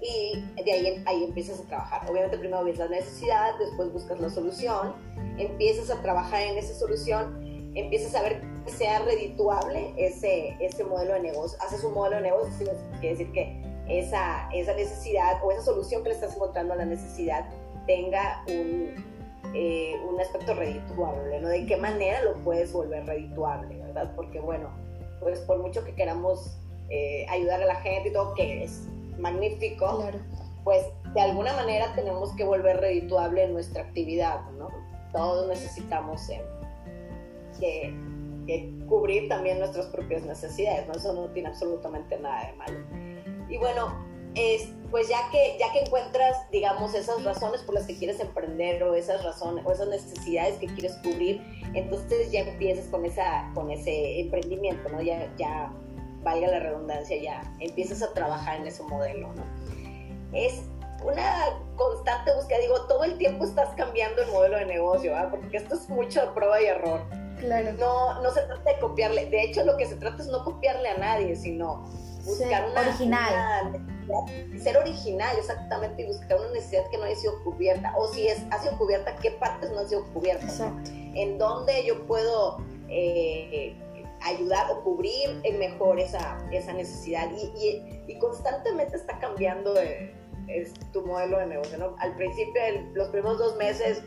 y 0.00 0.44
de 0.64 0.72
ahí, 0.72 1.02
ahí 1.06 1.24
empiezas 1.24 1.60
a 1.60 1.62
trabajar. 1.62 2.10
Obviamente 2.10 2.36
primero 2.36 2.64
ves 2.64 2.78
la 2.78 2.88
necesidad, 2.88 3.56
después 3.60 3.92
buscas 3.92 4.18
la 4.18 4.28
solución, 4.28 4.94
empiezas 5.38 5.88
a 5.96 6.02
trabajar 6.02 6.42
en 6.42 6.58
esa 6.58 6.74
solución, 6.74 7.72
empiezas 7.76 8.12
a 8.16 8.22
ver 8.22 8.42
que 8.66 8.72
sea 8.72 8.98
redituable 8.98 9.94
ese, 9.96 10.56
ese 10.60 10.82
modelo 10.82 11.14
de 11.14 11.20
negocio. 11.20 11.56
Haces 11.62 11.84
un 11.84 11.94
modelo 11.94 12.16
de 12.16 12.22
negocio, 12.22 12.66
quiere 13.00 13.16
decir 13.16 13.32
que 13.32 13.73
esa, 13.88 14.48
esa 14.52 14.74
necesidad 14.74 15.42
o 15.44 15.52
esa 15.52 15.62
solución 15.62 16.02
que 16.02 16.10
le 16.10 16.14
estás 16.14 16.34
encontrando 16.34 16.74
a 16.74 16.76
la 16.76 16.84
necesidad 16.84 17.44
tenga 17.86 18.42
un, 18.48 18.94
eh, 19.54 19.94
un 20.08 20.20
aspecto 20.20 20.54
redituable, 20.54 21.40
¿no? 21.40 21.48
De 21.48 21.66
qué 21.66 21.76
manera 21.76 22.22
lo 22.22 22.34
puedes 22.42 22.72
volver 22.72 23.06
redituable, 23.06 23.76
¿verdad? 23.76 24.12
Porque 24.16 24.40
bueno, 24.40 24.70
pues 25.20 25.40
por 25.40 25.58
mucho 25.58 25.84
que 25.84 25.94
queramos 25.94 26.56
eh, 26.90 27.26
ayudar 27.28 27.62
a 27.62 27.66
la 27.66 27.76
gente 27.76 28.08
y 28.08 28.12
todo, 28.12 28.34
que 28.34 28.64
es 28.64 28.88
magnífico, 29.18 30.02
pues 30.64 30.84
de 31.12 31.20
alguna 31.20 31.52
manera 31.54 31.94
tenemos 31.94 32.32
que 32.32 32.44
volver 32.44 32.78
redituable 32.78 33.46
nuestra 33.48 33.82
actividad, 33.82 34.40
¿no? 34.52 34.68
Todos 35.12 35.46
necesitamos 35.46 36.28
eh, 37.60 37.94
cubrir 38.88 39.28
también 39.28 39.58
nuestras 39.58 39.86
propias 39.86 40.22
necesidades, 40.24 40.88
¿no? 40.88 40.94
Eso 40.94 41.12
no 41.12 41.28
tiene 41.28 41.50
absolutamente 41.50 42.18
nada 42.18 42.46
de 42.46 42.52
malo. 42.54 43.13
Y 43.48 43.58
bueno, 43.58 44.04
es, 44.34 44.68
pues 44.90 45.08
ya 45.08 45.28
que, 45.30 45.56
ya 45.58 45.72
que 45.72 45.80
encuentras, 45.80 46.36
digamos, 46.50 46.94
esas 46.94 47.22
razones 47.24 47.62
por 47.62 47.74
las 47.74 47.86
que 47.86 47.96
quieres 47.96 48.20
emprender 48.20 48.82
o 48.82 48.94
esas 48.94 49.24
razones 49.24 49.64
o 49.66 49.72
esas 49.72 49.88
necesidades 49.88 50.58
que 50.58 50.66
quieres 50.66 50.94
cubrir, 51.02 51.42
entonces 51.74 52.30
ya 52.30 52.40
empiezas 52.40 52.86
con, 52.86 53.04
esa, 53.04 53.50
con 53.54 53.70
ese 53.70 54.20
emprendimiento, 54.20 54.88
¿no? 54.88 55.00
Ya, 55.02 55.32
ya, 55.36 55.72
valga 56.22 56.48
la 56.48 56.58
redundancia, 56.58 57.16
ya 57.20 57.42
empiezas 57.60 58.02
a 58.02 58.12
trabajar 58.12 58.60
en 58.60 58.66
ese 58.66 58.82
modelo, 58.84 59.32
¿no? 59.34 59.44
Es 60.32 60.62
una 61.04 61.60
constante 61.76 62.34
búsqueda, 62.34 62.58
digo, 62.60 62.86
todo 62.86 63.04
el 63.04 63.18
tiempo 63.18 63.44
estás 63.44 63.68
cambiando 63.76 64.22
el 64.22 64.30
modelo 64.30 64.56
de 64.56 64.66
negocio, 64.66 65.12
¿verdad? 65.12 65.30
Porque 65.30 65.58
esto 65.58 65.74
es 65.74 65.88
mucho 65.88 66.22
de 66.22 66.26
prueba 66.28 66.60
y 66.60 66.66
error. 66.66 67.02
Claro. 67.38 67.72
No, 67.74 68.22
no 68.22 68.30
se 68.30 68.40
trata 68.42 68.72
de 68.72 68.78
copiarle, 68.78 69.26
de 69.26 69.42
hecho 69.42 69.64
lo 69.64 69.76
que 69.76 69.86
se 69.86 69.96
trata 69.96 70.22
es 70.22 70.28
no 70.28 70.44
copiarle 70.44 70.88
a 70.88 70.96
nadie, 70.96 71.36
sino 71.36 71.84
buscar 72.24 72.70
una, 72.70 72.80
original. 72.80 73.86
ser 74.58 74.76
original, 74.76 75.36
exactamente, 75.38 76.02
y 76.02 76.06
buscar 76.06 76.40
una 76.40 76.50
necesidad 76.50 76.88
que 76.90 76.98
no 76.98 77.04
haya 77.04 77.16
sido 77.16 77.42
cubierta. 77.44 77.92
O 77.96 78.08
si 78.08 78.26
es, 78.28 78.42
ha 78.50 78.58
sido 78.60 78.76
cubierta, 78.78 79.16
¿qué 79.16 79.32
partes 79.32 79.70
no 79.70 79.80
han 79.80 79.88
sido 79.88 80.04
cubiertas? 80.12 80.62
En 81.14 81.38
dónde 81.38 81.84
yo 81.84 82.06
puedo 82.06 82.58
eh, 82.88 83.76
ayudar 84.22 84.70
o 84.70 84.82
cubrir 84.82 85.42
mejor 85.58 86.00
esa, 86.00 86.38
esa 86.50 86.72
necesidad. 86.72 87.30
Y, 87.32 87.82
y, 88.06 88.18
constantemente 88.18 88.96
está 88.96 89.18
cambiando 89.18 89.74
tu 90.92 91.02
modelo 91.06 91.38
de 91.38 91.46
negocio. 91.46 91.78
¿no? 91.78 91.94
Al 91.98 92.14
principio, 92.16 92.60
los 92.94 93.08
primeros 93.08 93.38
dos 93.38 93.56
meses, 93.56 94.02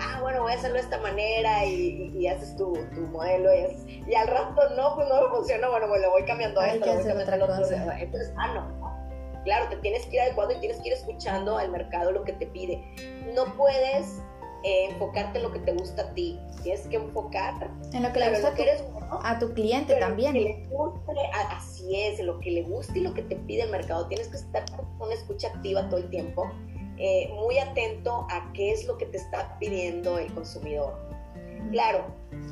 ah, 0.00 0.18
bueno, 0.20 0.42
voy 0.42 0.52
a 0.52 0.54
hacerlo 0.56 0.76
de 0.76 0.82
esta 0.82 0.98
manera 0.98 1.64
y, 1.64 2.26
haces 2.26 2.56
tu, 2.56 2.72
tu 2.94 3.00
modelo 3.02 3.50
y, 3.54 4.04
y, 4.08 4.14
al 4.14 4.28
rato 4.28 4.70
no, 4.76 4.94
pues 4.94 5.08
no 5.08 5.22
me 5.22 5.28
funciona, 5.28 5.68
bueno, 5.68 5.86
pues 5.88 6.00
le 6.00 6.08
voy 6.08 6.24
cambiando 6.24 6.60
a 6.60 6.68
esto, 6.68 6.86
le 6.86 6.94
voy 6.94 7.04
cambiando 7.04 7.34
al 7.34 7.42
otro. 7.42 7.56
Entonces, 7.98 8.32
ah, 8.36 8.54
no, 8.54 8.80
Claro, 9.44 9.68
te 9.70 9.76
tienes 9.76 10.04
que 10.06 10.16
ir 10.16 10.20
adecuando 10.22 10.54
y 10.54 10.58
tienes 10.58 10.78
que 10.80 10.88
ir 10.88 10.94
escuchando 10.94 11.56
al 11.56 11.70
mercado 11.70 12.12
lo 12.12 12.24
que 12.24 12.34
te 12.34 12.46
pide. 12.46 12.82
No 13.34 13.46
puedes 13.56 14.20
eh, 14.64 14.88
enfocarte 14.90 15.38
en 15.38 15.44
lo 15.44 15.52
que 15.52 15.60
te 15.60 15.72
gusta 15.72 16.02
a 16.02 16.14
ti. 16.14 16.38
Tienes 16.62 16.86
que 16.88 16.96
enfocar 16.96 17.70
en 17.92 18.02
lo 18.02 18.12
que 18.12 18.18
le 18.18 18.30
gusta 18.30 18.52
a 19.24 19.38
tu 19.38 19.52
cliente 19.54 19.94
también. 19.96 20.36
así 21.48 21.96
es, 21.96 22.20
lo 22.20 22.38
que 22.40 22.50
le 22.50 22.62
gusta 22.62 22.98
y 22.98 23.00
lo 23.00 23.14
que 23.14 23.22
te 23.22 23.36
pide 23.36 23.62
el 23.62 23.70
mercado. 23.70 24.06
Tienes 24.08 24.28
que 24.28 24.36
estar 24.36 24.64
con 24.76 24.86
una 25.00 25.14
escucha 25.14 25.48
activa 25.48 25.88
todo 25.88 26.00
el 26.00 26.10
tiempo 26.10 26.50
eh, 27.00 27.32
muy 27.34 27.58
atento 27.58 28.26
a 28.30 28.52
qué 28.52 28.72
es 28.72 28.84
lo 28.86 28.98
que 28.98 29.06
te 29.06 29.16
está 29.16 29.56
pidiendo 29.58 30.18
el 30.18 30.32
consumidor. 30.34 30.98
Claro, 31.70 32.04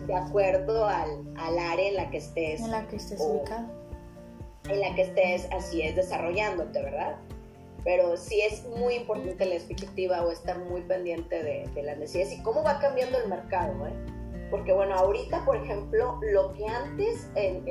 de 0.07 0.15
acuerdo 0.15 0.87
al, 0.87 1.25
al 1.37 1.59
área 1.59 1.89
en 1.89 1.97
la 1.97 2.11
que 2.11 2.17
estés. 2.19 2.61
En 2.61 2.71
la 2.71 2.87
que 2.89 2.97
estés 2.97 3.21
ubicado. 3.21 3.67
En 4.71 4.81
la 4.81 4.95
que 4.95 5.03
estés, 5.03 5.49
así 5.53 5.83
es, 5.83 5.97
desarrollándote, 5.97 6.83
¿verdad? 6.83 7.17
Pero 7.85 8.17
sí 8.17 8.41
es 8.41 8.65
muy 8.65 8.95
importante 8.95 9.45
la 9.45 9.55
expectativa 9.55 10.25
o 10.25 10.31
estar 10.31 10.59
muy 10.59 10.81
pendiente 10.83 11.43
de, 11.43 11.69
de 11.75 11.83
las 11.83 11.99
necesidades 11.99 12.39
y 12.39 12.43
cómo 12.43 12.63
va 12.63 12.79
cambiando 12.79 13.19
el 13.19 13.29
mercado, 13.29 13.87
¿eh? 13.87 13.93
Porque 14.51 14.73
bueno, 14.73 14.95
ahorita, 14.95 15.45
por 15.45 15.57
ejemplo, 15.57 16.19
lo 16.23 16.53
que 16.55 16.67
antes, 16.67 17.29
en, 17.35 17.65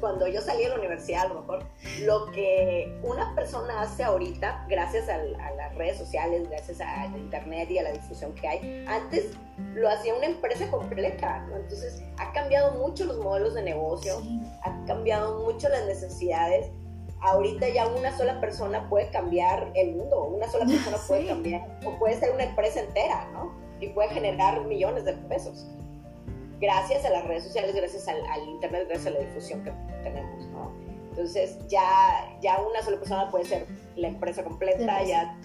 cuando 0.00 0.26
yo 0.26 0.40
salí 0.40 0.64
de 0.64 0.70
la 0.70 0.76
universidad, 0.76 1.26
a 1.26 1.28
lo 1.28 1.40
mejor, 1.40 1.64
lo 2.02 2.26
que 2.32 2.98
una 3.02 3.34
persona 3.34 3.82
hace 3.82 4.02
ahorita, 4.02 4.66
gracias 4.68 5.08
a, 5.08 5.18
las 5.18 5.74
redes 5.76 5.98
sociales, 5.98 6.48
gracias 6.48 6.80
a 6.80 7.06
internet 7.06 7.70
y 7.70 7.78
a 7.78 7.84
la 7.84 7.92
difusión 7.92 8.34
que 8.34 8.48
hay, 8.48 8.84
antes 8.86 9.32
lo 9.74 9.88
hacía 9.88 10.14
una 10.14 10.26
empresa 10.26 10.70
completa, 10.70 11.46
¿no? 11.48 11.56
Entonces, 11.56 12.02
ha 12.18 12.32
cambiado 12.32 12.72
mucho 12.72 13.04
los 13.04 13.18
modelos 13.18 13.54
de 13.54 13.62
negocio, 13.62 14.20
ha 14.62 14.84
cambiado 14.86 15.44
mucho 15.44 15.68
las 15.68 15.86
necesidades. 15.86 16.70
Ahorita 17.22 17.68
ya 17.68 17.86
una 17.86 18.16
sola 18.16 18.40
persona 18.40 18.88
puede 18.88 19.10
cambiar 19.10 19.70
el 19.74 19.94
mundo, 19.94 20.24
una 20.24 20.48
sola 20.48 20.64
persona 20.66 20.96
puede 21.06 21.26
cambiar, 21.26 21.78
o 21.84 21.98
puede 21.98 22.16
ser 22.16 22.32
una 22.32 22.44
empresa 22.44 22.80
entera, 22.80 23.28
¿no? 23.32 23.52
Y 23.80 23.88
puede 23.88 24.08
generar 24.10 24.64
millones 24.64 25.04
de 25.04 25.12
pesos 25.12 25.66
gracias 26.60 27.04
a 27.04 27.10
las 27.10 27.26
redes 27.26 27.44
sociales, 27.44 27.74
gracias 27.74 28.06
al, 28.06 28.48
internet, 28.48 28.86
gracias 28.88 29.14
a 29.14 29.18
la 29.18 29.20
difusión 29.20 29.64
que 29.64 29.72
tenemos, 30.02 30.46
¿no? 30.48 30.72
Entonces 31.10 31.58
ya, 31.68 32.36
ya 32.40 32.60
una 32.60 32.82
sola 32.82 32.98
persona 32.98 33.30
puede 33.30 33.44
ser 33.44 33.66
la 33.96 34.08
empresa 34.08 34.44
completa, 34.44 35.02
ya 35.02 35.36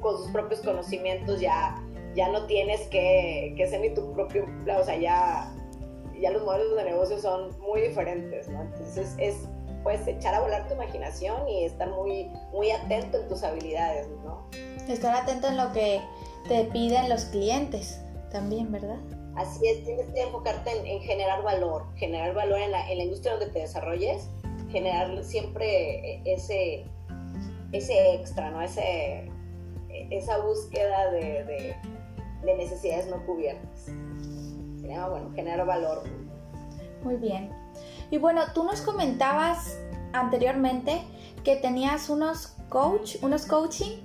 con 0.00 0.18
sus 0.18 0.30
propios 0.32 0.60
conocimientos 0.60 1.40
ya, 1.40 1.80
ya 2.14 2.28
no 2.28 2.46
tienes 2.46 2.80
que, 2.88 3.54
que 3.56 3.66
ser 3.68 3.80
ni 3.80 3.94
tu 3.94 4.12
propio 4.12 4.46
o 4.78 4.84
sea, 4.84 4.96
ya, 4.96 5.54
ya 6.20 6.30
los 6.30 6.42
modelos 6.44 6.76
de 6.76 6.84
negocio 6.84 7.18
son 7.18 7.58
muy 7.60 7.82
diferentes, 7.82 8.48
¿no? 8.48 8.62
Entonces 8.62 9.14
es 9.18 9.48
pues 9.82 10.06
echar 10.06 10.34
a 10.34 10.40
volar 10.40 10.68
tu 10.68 10.74
imaginación 10.74 11.48
y 11.48 11.64
estar 11.64 11.90
muy, 11.90 12.30
muy 12.52 12.70
atento 12.70 13.20
en 13.20 13.28
tus 13.28 13.42
habilidades, 13.42 14.08
¿no? 14.24 14.46
Estar 14.88 15.14
atento 15.14 15.48
en 15.48 15.56
lo 15.56 15.72
que 15.72 16.00
te 16.48 16.64
piden 16.64 17.08
los 17.08 17.24
clientes 17.26 18.00
también, 18.30 18.70
¿verdad? 18.70 18.98
Así 19.36 19.66
es, 19.66 19.84
tienes 19.84 20.06
que 20.10 20.22
enfocarte 20.22 20.70
en, 20.70 21.00
generar 21.00 21.42
valor, 21.42 21.86
generar 21.96 22.34
valor 22.34 22.58
en 22.60 22.70
la, 22.70 22.92
industria 22.92 23.32
donde 23.32 23.46
te 23.46 23.60
desarrolles, 23.60 24.28
generar 24.70 25.24
siempre 25.24 26.20
ese, 26.24 26.84
ese 27.72 28.14
extra, 28.14 28.50
¿no? 28.50 28.60
Ese, 28.60 29.30
esa 30.10 30.38
búsqueda 30.38 31.10
de, 31.10 31.76
necesidades 32.44 33.08
no 33.08 33.24
cubiertas. 33.24 33.86
Sería 34.80 35.08
bueno, 35.08 35.30
generar 35.34 35.64
valor. 35.66 36.02
Muy 37.02 37.16
bien. 37.16 37.50
Y 38.10 38.18
bueno, 38.18 38.42
tú 38.52 38.64
nos 38.64 38.82
comentabas 38.82 39.78
anteriormente 40.12 41.02
que 41.42 41.56
tenías 41.56 42.10
unos 42.10 42.54
coach, 42.68 43.16
unos 43.22 43.46
coaching. 43.46 43.98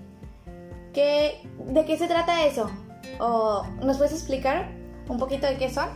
Que, 0.93 1.41
¿De 1.65 1.83
qué 1.83 1.97
se 1.97 2.07
trata 2.07 2.45
eso? 2.45 2.69
¿O 3.19 3.63
nos 3.83 3.97
puedes 3.97 4.13
explicar? 4.13 4.76
Un 5.09 5.17
poquito 5.17 5.47
de 5.47 5.57
qué 5.57 5.69
son? 5.69 5.89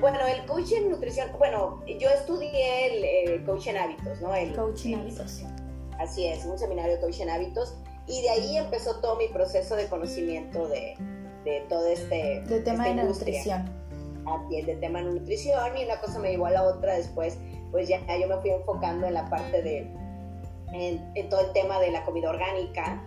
Bueno, 0.00 0.18
el 0.26 0.44
coaching 0.46 0.76
en 0.76 0.90
nutrición, 0.90 1.28
bueno, 1.38 1.82
yo 1.86 2.08
estudié 2.10 3.34
el, 3.34 3.44
coaching 3.44 3.70
en 3.70 3.76
hábitos, 3.78 4.20
¿no? 4.20 4.34
El 4.34 4.54
coaching 4.54 4.94
en 4.94 5.00
hábitos. 5.00 5.42
Así 5.98 6.26
es, 6.26 6.44
un 6.44 6.58
seminario 6.58 6.94
de 6.94 7.00
coaching 7.00 7.22
en 7.22 7.30
hábitos 7.30 7.74
y 8.06 8.22
de 8.22 8.30
ahí 8.30 8.56
empezó 8.56 9.00
todo 9.00 9.16
mi 9.16 9.28
proceso 9.28 9.74
de 9.74 9.86
conocimiento 9.88 10.68
de, 10.68 10.94
de 11.44 11.64
todo 11.68 11.86
este... 11.86 12.42
De 12.42 12.60
tema 12.60 12.84
de 12.84 12.94
nutrición. 12.94 13.68
Así 14.26 14.58
es, 14.58 14.66
de 14.66 14.76
tema 14.76 15.00
de 15.02 15.06
nutrición 15.06 15.76
y 15.76 15.84
una 15.84 16.00
cosa 16.00 16.18
me 16.18 16.30
llevó 16.30 16.46
a 16.46 16.50
la 16.50 16.62
otra 16.62 16.94
después, 16.94 17.38
pues 17.72 17.88
ya 17.88 18.00
yo 18.20 18.28
me 18.28 18.36
fui 18.36 18.50
enfocando 18.50 19.06
en 19.06 19.14
la 19.14 19.28
parte 19.28 19.62
de, 19.62 19.90
en, 20.72 21.28
todo 21.28 21.40
el 21.40 21.52
tema 21.52 21.80
de 21.80 21.90
la 21.90 22.04
comida 22.04 22.30
orgánica, 22.30 23.02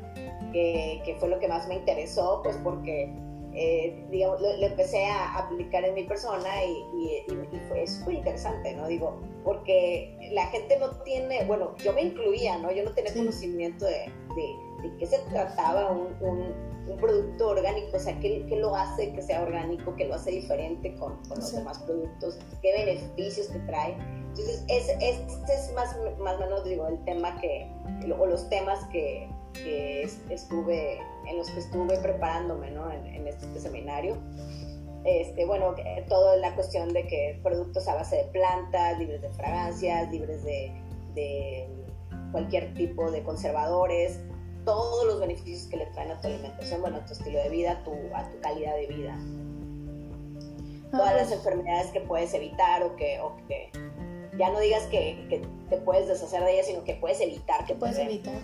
que, 0.52 1.02
que, 1.06 1.16
fue 1.16 1.30
lo 1.30 1.40
que 1.40 1.48
más 1.48 1.68
me 1.68 1.76
interesó, 1.76 2.42
pues 2.44 2.58
porque 2.64 3.14
eh, 3.54 4.06
digamos, 4.10 4.42
lo, 4.42 4.50
empecé 4.66 5.06
a 5.06 5.38
aplicar 5.38 5.84
en 5.84 5.94
mi 5.94 6.04
persona 6.04 6.50
y, 6.64 7.26
fue 7.68 7.86
súper 7.86 8.16
interesante, 8.16 8.74
¿no? 8.74 8.88
Digo, 8.88 9.20
porque 9.44 10.18
la 10.32 10.46
gente 10.48 10.78
no 10.80 10.92
tiene, 11.04 11.44
bueno, 11.46 11.76
yo 11.78 11.94
me 11.94 12.02
incluía, 12.04 12.58
¿no? 12.58 12.72
Yo 12.72 12.84
no 12.84 12.92
tenía 12.92 13.14
conocimiento 13.14 13.86
de, 13.86 14.12
de, 14.36 14.98
qué 14.98 15.06
se 15.06 15.20
trataba 15.30 15.92
un, 15.92 16.16
un, 16.22 16.72
producto 17.00 17.50
orgánico, 17.50 17.96
o 17.96 18.00
sea, 18.00 18.20
qué, 18.20 18.46
qué, 18.50 18.58
lo 18.58 18.76
hace 18.76 19.14
que 19.14 19.22
sea 19.22 19.42
orgánico, 19.44 19.96
qué 19.96 20.06
lo 20.06 20.16
hace 20.16 20.32
diferente 20.32 20.94
con, 20.96 21.16
con 21.28 21.40
los 21.40 21.54
demás 21.54 21.80
productos, 21.80 22.38
qué 22.62 22.74
beneficios 22.74 23.48
te 23.48 23.60
trae. 23.60 23.96
Entonces, 24.32 24.64
este 24.68 25.54
es 25.54 25.74
más, 25.74 25.98
más 26.20 26.36
o 26.36 26.40
menos, 26.40 26.64
digo, 26.66 26.88
el 26.88 27.04
tema 27.06 27.40
que, 27.40 27.70
o 28.18 28.26
los 28.26 28.50
temas 28.50 28.84
que, 28.92 29.30
que 29.54 30.04
estuve, 30.30 31.00
en 31.28 31.38
los 31.38 31.50
que 31.50 31.60
estuve 31.60 31.98
preparándome 31.98 32.72
¿no? 32.72 32.92
en, 32.92 33.28
este, 33.28 33.60
seminario. 33.60 34.18
Este, 35.04 35.46
bueno, 35.46 35.76
toda 36.08 36.36
la 36.38 36.54
cuestión 36.54 36.94
de 36.94 37.08
que 37.08 37.40
productos 37.42 37.88
a 37.88 37.96
base 37.96 38.18
de 38.18 38.24
plantas, 38.26 39.00
libres 39.00 39.22
de 39.22 39.30
fragancias, 39.30 40.12
libres 40.12 40.44
de, 40.44 40.72
de 41.16 41.68
cualquier 42.32 42.74
tipo 42.76 43.10
de 43.10 43.24
conservadores, 43.24 44.20
todos 44.64 45.08
los 45.08 45.20
beneficios 45.20 45.68
que 45.68 45.78
le 45.78 45.88
traen 45.88 46.12
a 46.12 46.22
tu 46.22 46.28
alimentación, 46.28 46.82
bueno, 46.82 46.98
a 46.98 47.06
tu 47.06 47.14
estilo 47.14 47.40
de 47.40 47.50
vida, 47.50 47.72
a 47.72 47.84
tu, 47.84 47.94
a 48.14 48.30
tu 48.30 48.40
calidad 48.42 48.76
de 48.76 48.88
vida. 48.88 49.18
Todas 50.92 51.16
las 51.16 51.32
enfermedades 51.32 51.88
que 51.92 52.02
puedes 52.02 52.34
evitar 52.34 52.84
o 52.84 52.96
que, 52.96 53.20
o 53.22 53.38
que 53.48 53.72
ya 54.38 54.52
no 54.52 54.60
digas 54.60 54.84
que, 54.88 55.26
que, 55.30 55.42
te 55.70 55.78
puedes 55.78 56.08
deshacer 56.08 56.44
de 56.44 56.54
ellas, 56.54 56.68
sino 56.68 56.84
que 56.84 56.96
puedes 56.96 57.22
evitar 57.22 57.66
que 57.66 57.76
puedes 57.76 57.98
evitar 57.98 58.36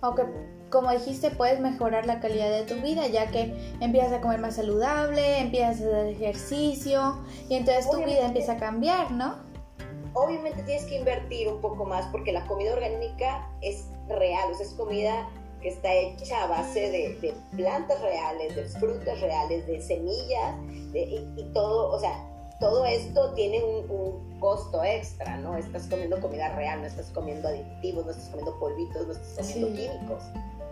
aunque 0.00 0.24
como 0.70 0.90
dijiste 0.90 1.30
puedes 1.30 1.60
mejorar 1.60 2.06
la 2.06 2.20
calidad 2.20 2.50
de 2.50 2.64
tu 2.64 2.80
vida 2.82 3.06
ya 3.06 3.30
que 3.30 3.54
empiezas 3.80 4.12
a 4.12 4.20
comer 4.20 4.40
más 4.40 4.56
saludable, 4.56 5.40
empiezas 5.40 5.80
a 5.80 5.86
hacer 5.86 6.06
ejercicio 6.06 7.18
y 7.48 7.54
entonces 7.54 7.90
tu 7.90 7.98
vida 7.98 8.26
empieza 8.26 8.52
a 8.52 8.56
cambiar, 8.56 9.10
¿no? 9.10 9.36
Obviamente 10.14 10.62
tienes 10.62 10.84
que 10.86 10.98
invertir 10.98 11.48
un 11.48 11.60
poco 11.60 11.84
más 11.84 12.06
porque 12.06 12.32
la 12.32 12.46
comida 12.46 12.72
orgánica 12.72 13.48
es 13.60 13.86
real, 14.08 14.50
o 14.50 14.54
sea, 14.54 14.66
es 14.66 14.72
comida 14.72 15.28
que 15.60 15.68
está 15.68 15.92
hecha 15.92 16.44
a 16.44 16.46
base 16.46 16.90
de, 16.90 17.34
plantas 17.56 18.00
reales, 18.00 18.54
de 18.54 18.64
frutas 18.64 19.20
reales, 19.20 19.66
de 19.66 19.80
semillas 19.80 20.54
y, 20.94 21.24
y 21.36 21.50
todo, 21.52 21.90
o 21.94 21.98
sea, 21.98 22.28
todo 22.60 22.84
esto 22.84 23.32
tiene 23.34 23.62
un, 23.62 24.28
costo 24.38 24.84
extra, 24.84 25.36
¿no? 25.38 25.56
Estás 25.56 25.88
comiendo 25.88 26.20
comida 26.20 26.54
real, 26.54 26.80
no 26.80 26.86
estás 26.86 27.10
comiendo 27.10 27.48
aditivos, 27.48 28.04
no 28.04 28.12
estás 28.12 28.28
comiendo 28.28 28.56
polvitos, 28.60 29.06
no 29.08 29.12
estás 29.12 29.52
comiendo 29.52 29.76
químicos. 29.76 30.22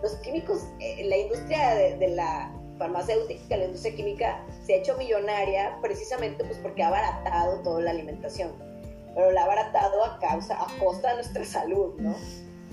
Los 0.01 0.15
químicos, 0.17 0.59
eh, 0.79 1.03
la 1.05 1.17
industria 1.17 1.75
de, 1.75 2.09
la 2.09 2.51
farmacéutica, 2.77 3.57
la 3.57 3.65
industria 3.65 3.95
química, 3.95 4.45
se 4.65 4.75
ha 4.75 4.77
hecho 4.77 4.95
millonaria 4.97 5.77
precisamente 5.81 6.43
pues 6.43 6.57
porque 6.59 6.83
ha 6.83 6.87
abaratado 6.87 7.61
toda 7.63 7.81
la 7.81 7.91
alimentación, 7.91 8.51
pero 9.15 9.31
la 9.31 9.41
ha 9.41 9.45
abaratado 9.45 10.03
a 10.03 10.19
causa, 10.19 10.55
a 10.55 10.67
costa 10.79 11.09
de 11.09 11.15
nuestra 11.15 11.45
salud, 11.45 11.95
¿no? 11.99 12.15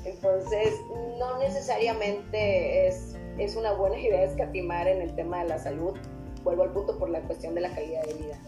Entonces, 0.04 0.74
no 1.18 1.38
necesariamente 1.38 2.88
es, 2.88 3.16
es 3.38 3.56
una 3.56 3.72
buena 3.72 3.98
idea 3.98 4.24
escatimar 4.24 4.86
en 4.86 5.00
el 5.00 5.14
tema 5.14 5.42
de 5.42 5.48
la 5.48 5.58
salud. 5.58 5.96
Vuelvo 6.42 6.64
al 6.64 6.72
punto 6.72 6.98
por 6.98 7.08
la 7.08 7.20
cuestión 7.22 7.54
de 7.54 7.62
la 7.62 7.70
calidad 7.70 8.02
de 8.04 8.14
vida. 8.14 8.38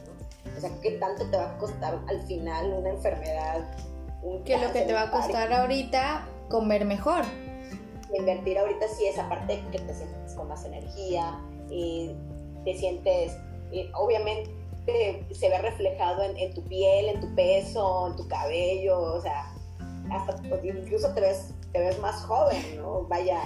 O 0.56 0.60
sea, 0.60 0.70
¿qué 0.82 0.92
tanto 0.92 1.28
te 1.30 1.36
va 1.36 1.52
a 1.52 1.58
costar 1.58 1.98
al 2.08 2.22
final 2.26 2.72
una 2.74 2.90
enfermedad? 2.90 3.66
¿Qué 4.44 4.54
es 4.54 4.62
lo 4.62 4.72
que 4.72 4.82
te 4.82 4.92
va 4.92 5.02
a 5.02 5.10
costar 5.10 5.52
ahorita 5.52 6.26
comer 6.48 6.84
mejor? 6.84 7.24
Invertir 8.14 8.59
ahorita 8.59 8.87
sí 8.88 9.07
esa 9.07 9.29
parte 9.29 9.62
que 9.73 9.79
te 9.79 9.95
sientes 9.95 10.35
con 10.35 10.49
más 10.49 10.64
energía, 10.64 11.40
y 11.71 12.12
te 12.64 12.77
sientes, 12.77 13.37
obviamente 13.95 14.51
se 15.33 15.49
ve 15.49 15.59
reflejado 15.59 16.23
en, 16.23 16.55
tu 16.55 16.62
piel, 16.62 17.09
en 17.09 17.21
tu 17.21 17.35
peso, 17.35 18.09
en 18.09 18.16
tu 18.16 18.29
cabello, 18.29 19.01
o 19.01 19.21
sea, 19.21 19.53
hasta 20.11 20.37
pues, 20.49 20.64
incluso 20.64 21.12
te 21.14 21.21
ves, 21.21 21.53
te 21.73 21.81
ves 21.81 21.99
más 21.99 22.25
joven, 22.25 22.62
¿no? 22.77 23.03
Vaya, 23.09 23.42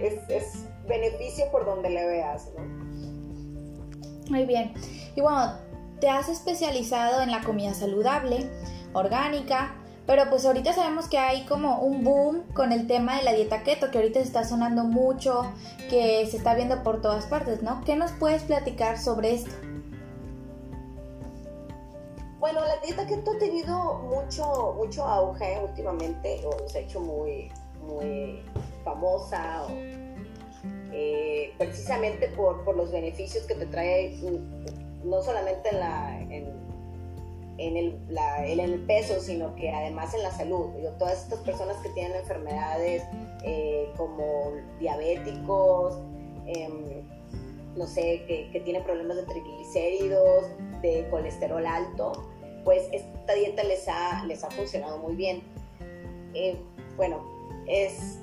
es, 0.00 0.14
es 0.28 0.64
beneficio 0.86 1.50
por 1.50 1.66
donde 1.66 1.90
le 1.90 2.06
veas, 2.06 2.48
¿no? 2.56 2.64
Muy 4.30 4.44
bien. 4.44 4.74
Y 5.16 5.20
bueno, 5.20 5.54
te 6.00 6.08
has 6.08 6.28
especializado 6.28 7.22
en 7.22 7.32
la 7.32 7.40
comida 7.40 7.74
saludable, 7.74 8.48
orgánica, 8.92 9.74
pero 10.06 10.30
pues 10.30 10.46
ahorita 10.46 10.72
sabemos 10.72 11.08
que 11.08 11.18
hay 11.18 11.44
como 11.46 11.80
un 11.80 12.04
boom 12.04 12.42
con 12.54 12.72
el 12.72 12.86
tema 12.86 13.16
de 13.18 13.24
la 13.24 13.32
dieta 13.32 13.62
keto, 13.64 13.90
que 13.90 13.98
ahorita 13.98 14.20
se 14.20 14.26
está 14.26 14.44
sonando 14.44 14.84
mucho, 14.84 15.52
que 15.90 16.26
se 16.30 16.36
está 16.36 16.54
viendo 16.54 16.82
por 16.82 17.02
todas 17.02 17.26
partes, 17.26 17.62
¿no? 17.62 17.82
¿Qué 17.84 17.96
nos 17.96 18.12
puedes 18.12 18.44
platicar 18.44 18.98
sobre 18.98 19.34
esto? 19.34 19.50
Bueno, 22.38 22.60
la 22.60 22.76
dieta 22.84 23.06
keto 23.06 23.32
ha 23.32 23.38
tenido 23.38 23.94
mucho, 23.94 24.74
mucho 24.76 25.04
auge 25.04 25.58
últimamente, 25.60 26.40
o 26.46 26.68
se 26.68 26.78
ha 26.78 26.80
hecho 26.82 27.00
muy, 27.00 27.50
muy 27.82 28.42
famosa, 28.84 29.64
eh, 30.92 31.52
precisamente 31.58 32.28
por, 32.28 32.64
por, 32.64 32.76
los 32.76 32.92
beneficios 32.92 33.44
que 33.46 33.54
te 33.56 33.66
trae 33.66 34.16
no 35.04 35.22
solamente 35.22 35.70
en, 35.70 35.80
la, 35.80 36.20
en, 36.20 36.65
el, 37.58 38.84
peso, 38.86 39.20
sino 39.20 39.54
que 39.54 39.70
además 39.70 40.14
en 40.14 40.22
la 40.22 40.30
salud. 40.30 40.66
todas 40.98 41.24
estas 41.24 41.40
personas 41.40 41.76
que 41.78 41.88
tienen 41.90 42.16
enfermedades 42.16 43.02
eh, 43.42 43.90
como 43.96 44.52
diabéticos, 44.78 45.98
em, 46.46 47.02
no 47.76 47.86
sé, 47.86 48.24
que, 48.26 48.60
tienen 48.64 48.82
problemas 48.84 49.16
de 49.16 49.22
triglicéridos, 49.24 50.46
de 50.82 51.06
colesterol 51.10 51.66
alto, 51.66 52.12
pues 52.64 52.88
esta 52.92 53.34
dieta 53.34 53.62
les 53.64 53.86
ha, 53.88 54.24
les 54.24 54.42
ha 54.44 54.50
funcionado 54.50 54.98
muy 54.98 55.14
bien. 55.14 55.42
Eh, 56.34 56.56
bueno, 56.96 57.24
es, 57.66 58.18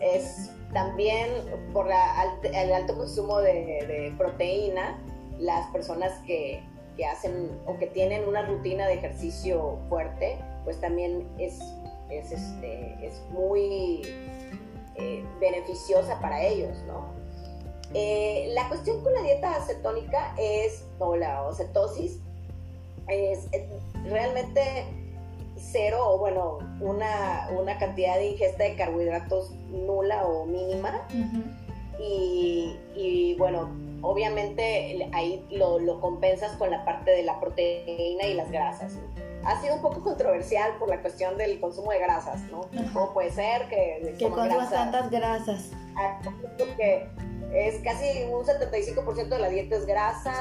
también 0.74 1.30
por 1.72 1.88
el 1.88 2.74
alto 2.74 2.96
consumo 2.96 3.39
de 3.39 4.13
proteína, 4.17 5.00
las 5.39 5.67
personas 5.72 6.19
que, 6.26 6.63
que 6.95 7.06
hacen 7.06 7.49
o 7.65 7.77
que 7.77 7.88
tienen 7.88 8.27
una 8.27 8.43
rutina 8.43 8.88
de 8.88 8.95
ejercicio 8.95 9.79
fuerte, 9.89 10.38
pues 10.63 10.79
también 10.79 11.27
es, 11.38 11.60
es, 12.10 12.32
este, 12.32 12.97
es 13.06 13.21
muy 13.32 14.01
eh, 14.95 15.23
beneficiosa 15.39 16.19
para 16.19 16.43
ellos, 16.43 16.77
¿no? 16.88 17.13
Eh, 17.93 18.51
la 18.53 18.67
cuestión 18.69 19.03
con 19.03 19.13
la 19.13 19.21
dieta 19.21 19.56
acetónica 19.56 20.34
es, 20.38 20.86
o 20.99 21.15
la 21.15 21.43
cetosis, 21.56 22.19
es, 23.08 23.47
realmente 24.06 24.86
cero 25.56 25.99
o 26.03 26.17
bueno, 26.17 26.58
una, 26.79 27.49
una, 27.58 27.77
cantidad 27.77 28.15
de 28.15 28.32
ingesta 28.32 28.63
de 28.63 28.75
carbohidratos 28.75 29.51
nula 29.69 30.25
o 30.25 30.45
mínima. 30.45 31.08
y, 31.99 32.75
y, 32.95 33.36
bueno, 33.36 33.69
obviamente 34.03 35.09
ahí 35.13 35.45
lo, 35.49 35.79
lo, 35.79 35.99
compensas 35.99 36.51
con 36.57 36.69
la 36.69 36.85
parte 36.85 37.11
de 37.11 37.23
la 37.23 37.39
proteína 37.39 38.25
y 38.25 38.33
las 38.35 38.51
grasas. 38.51 38.93
Ha 39.45 39.61
sido 39.61 39.75
un 39.75 39.81
poco 39.81 40.03
controversial 40.03 40.77
por 40.77 40.89
la 40.89 41.01
cuestión 41.01 41.37
del 41.37 41.59
consumo 41.59 41.91
de 41.91 41.99
grasas, 41.99 42.41
¿no? 42.51 42.69
¿Cómo 42.93 43.13
puede 43.13 43.31
ser 43.31 43.67
que... 43.69 44.15
Que 44.17 44.29
consumas 44.29 44.69
tantas 44.69 45.09
grasas. 45.09 45.71
Porque 46.57 47.09
es 47.53 47.81
casi 47.83 48.23
un 48.23 48.43
75% 48.43 49.27
de 49.27 49.39
la 49.39 49.49
dieta 49.49 49.77
es 49.77 49.85
grasa, 49.85 50.33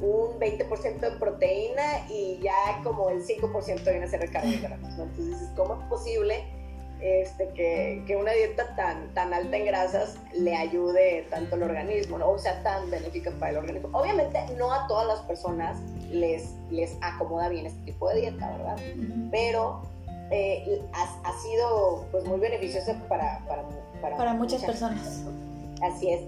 un 0.00 0.38
20% 0.40 1.00
de 1.00 1.10
proteína 1.18 2.06
y 2.08 2.40
ya 2.42 2.82
como 2.82 3.10
el 3.10 3.24
5% 3.24 3.84
viene 3.84 4.04
a 4.04 4.08
ser 4.08 4.20
de 4.20 4.30
carbohidratos, 4.30 4.96
¿no? 4.96 5.04
Entonces, 5.04 5.48
¿cómo 5.56 5.74
es 5.74 5.88
posible 5.88 6.57
este, 7.00 7.48
que, 7.54 8.02
que, 8.06 8.16
una 8.16 8.32
dieta 8.32 8.74
tan, 8.74 9.12
tan 9.14 9.32
alta 9.32 9.56
en 9.56 9.66
grasas 9.66 10.16
le 10.36 10.56
ayude 10.56 11.26
tanto 11.30 11.54
al 11.54 11.62
organismo, 11.62 12.18
¿no? 12.18 12.30
o 12.30 12.38
sea, 12.38 12.62
tan 12.62 12.90
benéfica 12.90 13.30
para 13.38 13.52
el 13.52 13.58
organismo. 13.58 13.90
Obviamente 13.92 14.38
no 14.56 14.72
a 14.72 14.86
todas 14.88 15.06
las 15.06 15.20
personas 15.20 15.78
les, 16.10 16.54
les 16.70 16.96
acomoda 17.00 17.48
bien 17.48 17.66
este 17.66 17.80
tipo 17.84 18.08
de 18.08 18.20
dieta, 18.20 18.50
¿verdad? 18.50 18.76
Pero 19.30 19.82
eh, 20.30 20.82
ha, 20.92 21.28
ha, 21.28 21.32
sido 21.40 22.06
pues, 22.10 22.24
muy 22.24 22.40
beneficiosa 22.40 22.94
para, 23.08 23.38
para, 23.46 23.62
para, 24.00 24.16
para 24.16 24.34
muchas, 24.34 24.64
personas. 24.64 25.22
Así 25.82 26.10
es. 26.10 26.20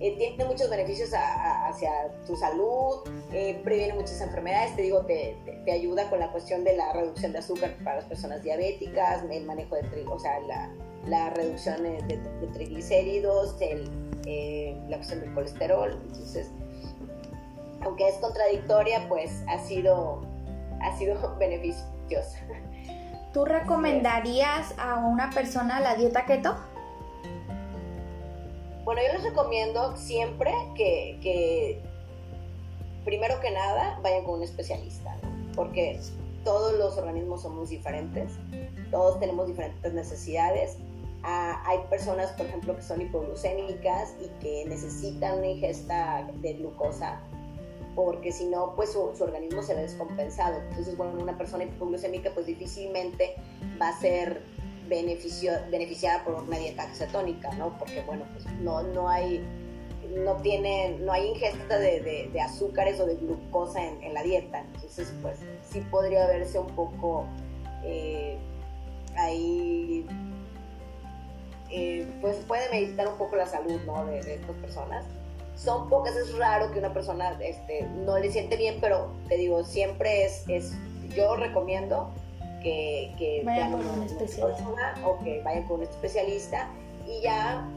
Eh, 0.00 0.16
tiene 0.16 0.44
muchos 0.44 0.70
beneficios 0.70 1.10
hacia 1.12 1.90
tu 2.24 2.36
salud, 2.36 3.00
eh, 3.32 3.60
previene 3.64 3.94
muchas 3.94 4.20
enfermedades, 4.20 4.76
te 4.76 4.82
digo, 4.82 5.04
te, 5.06 5.36
te, 5.64 5.72
ayuda 5.72 6.08
con 6.08 6.20
la 6.20 6.30
cuestión 6.30 6.62
de 6.62 6.76
la 6.76 6.92
reducción 6.92 7.32
de 7.32 7.38
azúcar 7.38 7.74
para 7.82 7.96
las 7.96 8.04
personas 8.04 8.42
diabéticas, 8.44 9.24
el 9.28 9.44
manejo 9.44 9.74
de, 9.74 10.04
o 10.08 10.18
sea, 10.20 10.38
la, 10.40 10.70
la 11.06 11.30
reducción 11.30 11.82
de, 11.82 12.20
triglicéridos, 12.52 13.56
el, 13.60 13.90
eh, 14.26 14.80
la 14.88 14.98
cuestión 14.98 15.20
del 15.20 15.34
colesterol, 15.34 16.00
entonces 16.06 16.48
aunque 17.82 18.08
es 18.08 18.16
contradictoria, 18.16 19.08
pues 19.08 19.42
ha 19.48 19.58
sido, 19.58 20.20
ha 20.80 20.96
sido 20.96 21.36
beneficiosa. 21.38 22.38
¿Tú 23.32 23.44
recomendarías 23.44 24.74
a 24.78 24.96
una 24.96 25.30
persona 25.30 25.80
la 25.80 25.94
dieta 25.94 26.24
keto? 26.24 26.56
Bueno, 28.88 29.02
yo 29.06 29.12
les 29.12 29.22
recomiendo 29.22 29.94
siempre 29.98 30.50
que, 30.74 31.78
primero 33.04 33.38
que 33.38 33.50
nada, 33.50 34.00
vayan 34.02 34.24
con 34.24 34.36
un 34.36 34.42
especialista, 34.42 35.14
porque 35.54 36.00
todos 36.42 36.72
los 36.72 36.96
organismos 36.96 37.42
somos 37.42 37.68
diferentes, 37.68 38.32
todos 38.90 39.20
tenemos 39.20 39.46
diferentes 39.46 39.92
necesidades. 39.92 40.78
Ah, 41.22 41.62
hay 41.66 41.80
personas, 41.90 42.30
por 42.30 42.46
ejemplo, 42.46 42.76
que 42.76 42.80
son 42.80 43.02
hipoglucémicas 43.02 44.14
y 44.24 44.28
que 44.42 44.64
necesitan 44.64 45.36
una 45.36 45.48
ingesta 45.48 46.26
de 46.36 46.54
glucosa 46.54 47.20
porque 47.94 48.30
si 48.30 48.46
no, 48.46 48.74
pues 48.76 48.92
su, 48.92 49.00
organismo 49.20 49.60
se 49.60 49.74
ve 49.74 49.82
descompensado. 49.82 50.60
Entonces, 50.70 50.96
bueno, 50.96 51.20
una 51.20 51.36
persona 51.36 51.64
hipoglucémica 51.64 52.30
pues 52.32 52.46
difícilmente 52.46 53.34
va 53.78 53.88
a 53.88 54.00
ser 54.00 54.40
beneficio, 54.88 55.52
beneficiada 55.70 56.24
por 56.24 56.34
una 56.34 56.58
dieta 56.58 56.86
cetónica, 56.94 57.50
¿no? 57.52 57.76
Porque, 57.78 58.02
bueno, 58.02 58.24
pues 58.32 58.46
no, 58.60 58.82
no 58.82 59.08
hay 59.08 59.44
no 60.24 60.36
tiene, 60.36 60.96
no 61.00 61.12
hay 61.12 61.28
ingesta 61.28 61.78
de, 61.78 62.30
azúcares 62.42 62.98
o 62.98 63.06
de 63.06 63.16
glucosa 63.16 63.84
en, 63.84 64.14
la 64.14 64.22
dieta. 64.22 64.60
Entonces, 64.74 65.12
pues 65.22 65.38
sí 65.62 65.80
podría 65.90 66.26
verse 66.26 66.58
un 66.58 66.74
poco 66.74 67.26
eh, 67.84 68.38
ahí, 69.16 70.06
eh, 71.70 72.06
pues 72.20 72.36
puede 72.46 72.68
meditar 72.70 73.06
un 73.08 73.18
poco 73.18 73.36
la 73.36 73.46
salud, 73.46 73.80
¿no? 73.86 74.06
De, 74.06 74.22
de 74.22 74.34
estas 74.34 74.56
personas 74.56 75.04
son 75.58 75.88
pocas, 75.88 76.14
es 76.16 76.36
raro 76.36 76.70
que 76.70 76.78
una 76.78 76.92
persona 76.92 77.36
este, 77.40 77.82
no 78.04 78.18
le 78.18 78.30
siente 78.30 78.56
bien, 78.56 78.78
pero 78.80 79.12
te 79.28 79.36
digo, 79.36 79.64
siempre 79.64 80.24
es, 80.24 80.44
es 80.48 80.72
yo 81.14 81.34
recomiendo 81.36 82.10
que, 82.62 83.12
que 83.18 83.42
vayan 83.44 83.72
con 83.72 83.88
un 83.88 84.02
especialista. 84.02 84.94
o 85.04 85.18
que 85.18 85.42
vayan 85.42 85.64
con 85.64 85.78
un 85.78 85.82
especialista 85.82 86.68
y 87.06 87.22
ya 87.22 87.68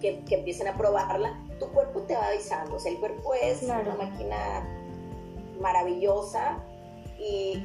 que, 0.00 0.20
que, 0.20 0.36
empiecen 0.36 0.68
a 0.68 0.76
probarla, 0.76 1.38
tu 1.60 1.68
cuerpo 1.68 2.00
te 2.02 2.14
va 2.14 2.26
avisando, 2.26 2.76
o 2.76 2.78
sea, 2.78 2.90
el 2.90 2.98
cuerpo 2.98 3.34
es 3.34 3.62
una 3.62 3.82
máquina 3.94 4.66
maravillosa 5.60 6.58
y 7.18 7.62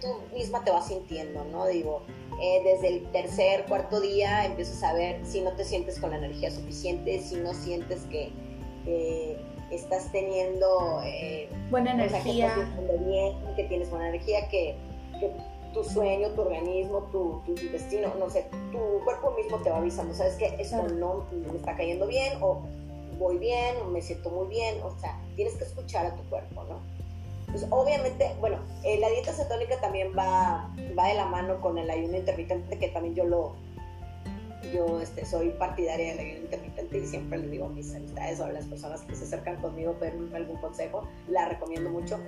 tú 0.00 0.08
misma 0.32 0.62
te 0.62 0.70
vas 0.70 0.86
sintiendo, 0.86 1.44
¿no? 1.46 1.66
Digo, 1.66 2.02
eh, 2.40 2.62
desde 2.64 2.88
el 2.88 3.10
tercer, 3.10 3.64
cuarto 3.66 4.00
día 4.00 4.46
empiezas 4.46 4.82
a 4.82 4.92
ver 4.94 5.20
si 5.26 5.40
no 5.40 5.52
te 5.52 5.64
sientes 5.64 5.98
con 5.98 6.10
la 6.10 6.18
energía 6.18 6.50
suficiente, 6.50 7.20
si 7.20 7.36
no 7.36 7.52
sientes 7.52 8.02
que, 8.04 8.30
que 8.84 9.36
estás 9.70 10.10
teniendo 10.12 11.02
eh, 11.04 11.48
buena 11.70 11.92
energía, 11.92 12.54
que, 12.54 13.04
bien, 13.04 13.34
que 13.56 13.64
tienes 13.64 13.90
buena 13.90 14.08
energía, 14.08 14.48
que, 14.48 14.76
tu 15.72 15.84
sueño, 15.84 16.28
tu 16.30 16.42
organismo, 16.42 17.08
tu, 17.12 17.42
tu, 17.44 17.52
intestino, 17.52 18.12
no 18.18 18.28
sé, 18.28 18.46
tu 18.72 19.04
cuerpo 19.04 19.32
mismo 19.32 19.58
te 19.58 19.70
va 19.70 19.78
avisando, 19.78 20.14
sabes 20.14 20.34
que 20.34 20.56
esto 20.58 20.82
no 20.88 21.26
me 21.32 21.56
está 21.56 21.76
cayendo 21.76 22.06
bien 22.06 22.38
o 22.40 22.62
voy 23.18 23.38
bien 23.38 23.76
o 23.82 23.90
me 23.90 24.00
siento 24.00 24.30
muy 24.30 24.48
bien, 24.48 24.80
o 24.82 24.90
sea, 24.98 25.20
tienes 25.36 25.54
que 25.54 25.64
escuchar 25.64 26.06
a 26.06 26.16
tu 26.16 26.22
cuerpo, 26.28 26.64
¿no? 26.64 26.80
Pues 27.50 27.66
obviamente, 27.70 28.30
bueno, 28.40 28.58
eh, 28.84 28.98
la 28.98 29.08
dieta 29.08 29.32
cetónica 29.32 29.80
también 29.80 30.12
va, 30.16 30.72
va 30.98 31.08
de 31.08 31.14
la 31.14 31.26
mano 31.26 31.60
con 31.60 31.78
el 31.78 31.90
ayuno 31.90 32.16
intermitente, 32.16 32.78
que 32.78 32.88
también 32.88 33.14
yo 33.14 33.24
lo, 33.24 33.54
yo 34.72 35.00
este, 35.00 35.24
soy 35.24 35.50
partidaria 35.50 36.14
del 36.14 36.20
ayuno 36.20 36.44
intermitente 36.44 36.98
y 36.98 37.06
siempre 37.06 37.38
le 37.38 37.48
digo 37.48 37.66
a 37.66 37.68
mis 37.68 37.94
amistades 37.94 38.40
o 38.40 38.44
a 38.44 38.52
las 38.52 38.66
personas 38.66 39.02
que 39.02 39.14
se 39.14 39.24
acercan 39.24 39.56
conmigo 39.56 39.94
pedirme 39.94 40.36
algún 40.36 40.56
consejo, 40.58 41.08
la 41.28 41.48
recomiendo 41.48 41.90
mucho. 41.90 42.18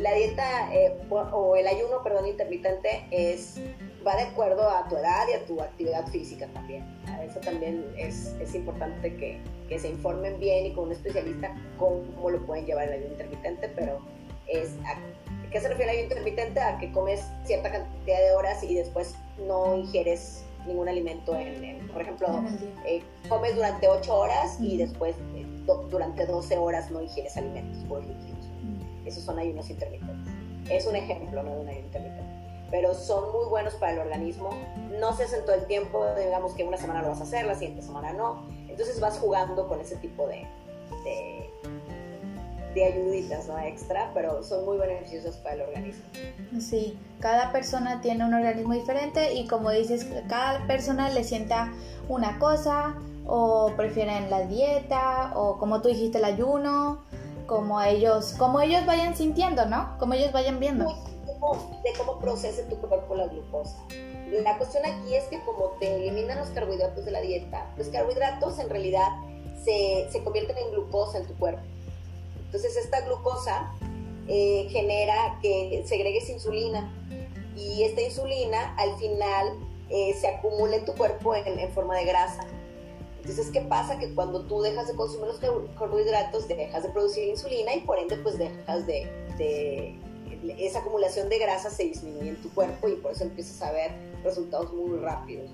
La 0.00 0.14
dieta 0.14 0.74
eh, 0.74 0.96
o 1.10 1.56
el 1.56 1.66
ayuno, 1.66 2.02
perdón, 2.02 2.26
intermitente 2.26 3.04
es 3.10 3.60
va 4.06 4.16
de 4.16 4.22
acuerdo 4.22 4.66
a 4.66 4.88
tu 4.88 4.96
edad 4.96 5.28
y 5.28 5.34
a 5.34 5.44
tu 5.44 5.60
actividad 5.60 6.06
física 6.06 6.46
también. 6.54 6.86
Eso 7.22 7.38
también 7.40 7.84
es, 7.98 8.34
es 8.40 8.54
importante 8.54 9.14
que, 9.16 9.38
que, 9.68 9.78
se 9.78 9.88
informen 9.88 10.40
bien 10.40 10.64
y 10.64 10.72
con 10.72 10.86
un 10.86 10.92
especialista 10.92 11.54
cómo 11.76 12.30
lo 12.30 12.46
pueden 12.46 12.64
llevar 12.64 12.88
el 12.88 12.94
ayuno 12.94 13.10
intermitente, 13.10 13.68
pero 13.76 13.98
es 14.46 14.70
a, 14.86 14.96
¿qué 15.50 15.60
se 15.60 15.68
refiere 15.68 15.90
al 15.90 15.98
ayuno 15.98 16.14
intermitente? 16.14 16.60
A 16.60 16.78
que 16.78 16.90
comes 16.92 17.22
cierta 17.44 17.70
cantidad 17.70 18.18
de 18.20 18.32
horas 18.32 18.64
y 18.64 18.74
después 18.76 19.14
no 19.46 19.76
ingieres 19.76 20.44
ningún 20.66 20.88
alimento, 20.88 21.36
en, 21.36 21.86
por 21.88 22.00
ejemplo, 22.00 22.42
eh, 22.86 23.02
comes 23.28 23.54
durante 23.54 23.86
8 23.86 24.14
horas 24.14 24.56
y 24.60 24.78
después 24.78 25.14
eh, 25.34 25.46
durante 25.90 26.24
12 26.24 26.56
horas 26.56 26.90
no 26.90 27.02
ingieres 27.02 27.36
alimentos 27.36 27.84
por 27.84 28.02
líquidos. 28.02 28.29
Esos 29.10 29.24
son 29.24 29.38
ayunos 29.38 29.68
intermitentes. 29.70 30.32
Es 30.70 30.86
un 30.86 30.96
ejemplo 30.96 31.42
¿no? 31.42 31.54
de 31.54 31.60
un 31.60 31.68
ayuno 31.68 31.86
intermitente. 31.86 32.30
Pero 32.70 32.94
son 32.94 33.32
muy 33.32 33.46
buenos 33.48 33.74
para 33.74 33.92
el 33.92 33.98
organismo. 33.98 34.50
No 35.00 35.14
se 35.16 35.24
hacen 35.24 35.44
todo 35.44 35.56
el 35.56 35.66
tiempo, 35.66 36.04
digamos 36.16 36.54
que 36.54 36.64
una 36.64 36.76
semana 36.76 37.02
lo 37.02 37.08
vas 37.08 37.20
a 37.20 37.24
hacer, 37.24 37.44
la 37.44 37.54
siguiente 37.54 37.82
semana 37.82 38.12
no. 38.12 38.46
Entonces 38.68 39.00
vas 39.00 39.18
jugando 39.18 39.66
con 39.66 39.80
ese 39.80 39.96
tipo 39.96 40.26
de 40.28 40.46
de 42.74 42.84
ayuditas 42.84 43.48
¿no? 43.48 43.58
extra, 43.58 44.10
pero 44.14 44.42
son 44.42 44.64
muy 44.64 44.78
beneficiosos 44.78 45.36
para 45.36 45.56
el 45.56 45.62
organismo. 45.62 46.04
Sí, 46.60 46.98
cada 47.20 47.52
persona 47.52 48.00
tiene 48.00 48.24
un 48.24 48.34
organismo 48.34 48.74
diferente 48.74 49.34
y 49.34 49.46
como 49.46 49.70
dices, 49.70 50.06
cada 50.28 50.66
persona 50.66 51.10
le 51.10 51.24
sienta 51.24 51.72
una 52.08 52.38
cosa 52.38 52.96
o 53.26 53.72
prefieren 53.76 54.30
la 54.30 54.46
dieta 54.46 55.32
o 55.34 55.58
como 55.58 55.82
tú 55.82 55.88
dijiste 55.88 56.18
el 56.18 56.24
ayuno, 56.24 57.04
como 57.50 57.82
ellos, 57.82 58.34
como 58.38 58.60
ellos 58.60 58.86
vayan 58.86 59.16
sintiendo, 59.16 59.66
¿no? 59.66 59.98
Como 59.98 60.14
ellos 60.14 60.30
vayan 60.30 60.60
viendo. 60.60 60.84
De 60.84 61.92
cómo 61.98 62.20
procese 62.20 62.62
tu 62.62 62.76
cuerpo 62.76 63.16
la 63.16 63.26
glucosa. 63.26 63.76
La 64.44 64.56
cuestión 64.56 64.84
aquí 64.86 65.16
es 65.16 65.24
que 65.24 65.40
como 65.40 65.70
te 65.80 65.96
eliminan 65.96 66.38
los 66.38 66.50
carbohidratos 66.50 67.04
de 67.04 67.10
la 67.10 67.20
dieta, 67.20 67.68
los 67.76 67.88
carbohidratos 67.88 68.60
en 68.60 68.70
realidad 68.70 69.08
se, 69.64 70.06
se 70.12 70.22
convierten 70.22 70.56
en 70.58 70.70
glucosa 70.70 71.18
en 71.18 71.26
tu 71.26 71.34
cuerpo. 71.34 71.62
Entonces 72.44 72.76
esta 72.76 73.00
glucosa 73.00 73.72
eh, 74.28 74.68
genera 74.70 75.40
que 75.42 75.82
segregues 75.88 76.30
insulina 76.30 76.94
y 77.56 77.82
esta 77.82 78.00
insulina 78.00 78.76
al 78.76 78.96
final 78.98 79.58
eh, 79.88 80.14
se 80.20 80.28
acumula 80.28 80.76
en 80.76 80.84
tu 80.84 80.94
cuerpo 80.94 81.34
en, 81.34 81.68
forma 81.72 81.96
de 81.96 82.04
grasa. 82.04 82.46
Entonces, 83.30 83.52
¿qué 83.52 83.60
pasa? 83.60 83.96
Que 83.96 84.12
cuando 84.12 84.42
tú 84.46 84.60
dejas 84.60 84.88
de 84.88 84.96
consumir 84.96 85.28
los 85.28 85.38
carbohidratos, 85.38 86.48
dejas 86.48 86.82
de 86.82 86.88
producir 86.88 87.28
insulina 87.28 87.72
y 87.76 87.80
por 87.82 87.96
ende 87.96 88.16
pues 88.16 88.36
dejas 88.36 88.88
de, 88.88 89.96
esa 90.58 90.80
acumulación 90.80 91.28
de 91.28 91.38
grasa 91.38 91.70
se 91.70 91.84
disminuye 91.84 92.30
en 92.30 92.42
tu 92.42 92.50
cuerpo 92.50 92.88
y 92.88 92.96
por 92.96 93.12
eso 93.12 93.22
empiezas 93.22 93.62
a 93.62 93.70
ver 93.70 93.92
resultados 94.24 94.72
muy 94.72 94.98
rápidos. 94.98 95.48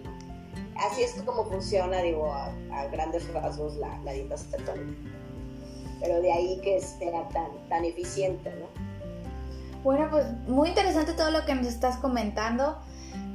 Así 0.74 1.02
es 1.02 1.12
como 1.26 1.44
funciona, 1.44 2.00
digo, 2.00 2.32
a, 2.32 2.50
grandes 2.90 3.30
rasgos 3.34 3.76
la, 3.76 4.00
dieta 4.10 4.38
cetónica 4.38 5.10
pero 6.00 6.20
de 6.20 6.32
ahí 6.32 6.60
que 6.62 6.80
sea 6.80 7.28
tan, 7.28 7.50
tan 7.68 7.84
eficiente, 7.84 8.54
¿no? 8.58 8.68
Bueno, 9.82 10.08
pues 10.10 10.26
muy 10.46 10.70
interesante 10.70 11.12
todo 11.12 11.30
lo 11.30 11.44
que 11.44 11.54
nos 11.54 11.66
estás 11.66 11.96
comentando. 11.98 12.78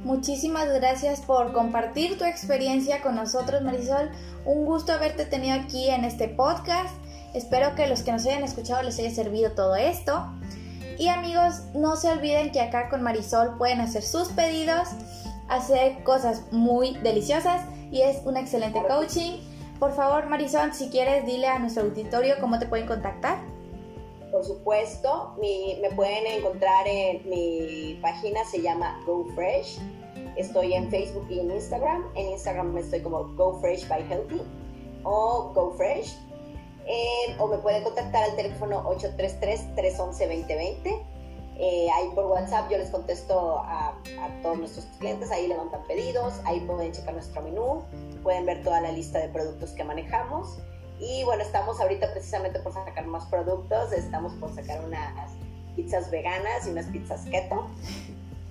Muchísimas 0.04 0.68
gracias 0.68 1.20
por 1.20 1.52
compartir 1.52 2.18
tu 2.18 2.24
experiencia 2.24 3.00
con 3.02 3.14
nosotros, 3.14 3.62
Marisol. 3.62 4.10
Un 4.44 4.64
gusto 4.64 4.92
haberte 4.92 5.24
tenido 5.24 5.54
aquí 5.54 5.88
en 5.88 6.04
este 6.04 6.28
podcast. 6.28 6.94
Espero 7.34 7.74
que 7.74 7.86
los 7.86 8.02
que 8.02 8.12
nos 8.12 8.26
hayan 8.26 8.42
escuchado 8.42 8.82
les 8.82 8.98
haya 8.98 9.10
servido 9.10 9.52
todo 9.52 9.76
esto. 9.76 10.32
Y 10.98 11.08
amigos, 11.08 11.62
no 11.74 11.96
se 11.96 12.10
olviden 12.10 12.50
que 12.50 12.60
acá 12.60 12.88
con 12.88 13.02
Marisol 13.02 13.56
pueden 13.58 13.80
hacer 13.80 14.02
sus 14.02 14.28
pedidos, 14.28 14.88
hacer 15.48 16.02
cosas 16.04 16.42
muy 16.50 16.94
deliciosas 16.98 17.62
y 17.90 18.02
es 18.02 18.18
un 18.24 18.36
excelente 18.36 18.82
coaching 18.86 19.38
por 19.82 19.96
favor, 19.96 20.28
Marisol, 20.28 20.72
si 20.72 20.90
quieres, 20.90 21.26
dile 21.26 21.48
a 21.48 21.58
nuestro 21.58 21.82
auditorio 21.82 22.36
cómo 22.40 22.56
te 22.60 22.66
pueden 22.66 22.86
contactar. 22.86 23.51
Por 24.42 24.56
supuesto, 24.56 25.36
me 25.40 25.88
pueden 25.94 26.26
encontrar 26.26 26.88
en 26.88 27.22
mi 27.30 27.96
página, 28.02 28.44
se 28.44 28.60
llama 28.60 29.00
GoFresh. 29.06 29.78
Estoy 30.36 30.74
en 30.74 30.90
Facebook 30.90 31.28
y 31.30 31.38
en 31.38 31.52
Instagram. 31.52 32.10
En 32.16 32.32
Instagram 32.32 32.76
estoy 32.76 33.02
como 33.02 33.22
GoFresh 33.36 33.86
by 33.86 34.02
Healthy 34.02 34.42
o 35.04 35.52
GoFresh. 35.54 36.18
Eh, 36.86 37.36
o 37.38 37.46
me 37.46 37.58
pueden 37.58 37.84
contactar 37.84 38.24
al 38.24 38.34
teléfono 38.34 38.82
833-311-2020. 38.82 41.06
Eh, 41.58 41.86
ahí 41.94 42.10
por 42.12 42.26
WhatsApp 42.26 42.68
yo 42.68 42.78
les 42.78 42.90
contesto 42.90 43.58
a, 43.58 43.90
a, 43.90 44.42
todos 44.42 44.58
nuestros 44.58 44.86
clientes, 44.98 45.30
ahí 45.30 45.46
levantan 45.46 45.86
pedidos, 45.86 46.40
ahí 46.46 46.58
pueden 46.62 46.90
checar 46.90 47.14
nuestro 47.14 47.42
menú, 47.42 47.84
pueden 48.24 48.44
ver 48.44 48.64
toda 48.64 48.80
la 48.80 48.90
lista 48.90 49.20
de 49.20 49.28
productos 49.28 49.70
que 49.70 49.84
manejamos. 49.84 50.58
Y 51.02 51.24
bueno, 51.24 51.42
estamos 51.42 51.80
ahorita 51.80 52.12
precisamente 52.12 52.60
por 52.60 52.72
sacar 52.72 53.06
más 53.06 53.26
productos, 53.26 53.92
estamos 53.92 54.32
por 54.34 54.54
sacar 54.54 54.84
unas 54.84 55.32
pizzas 55.74 56.08
veganas 56.12 56.66
y 56.66 56.70
unas 56.70 56.86
pizzas 56.86 57.24
keto, 57.26 57.66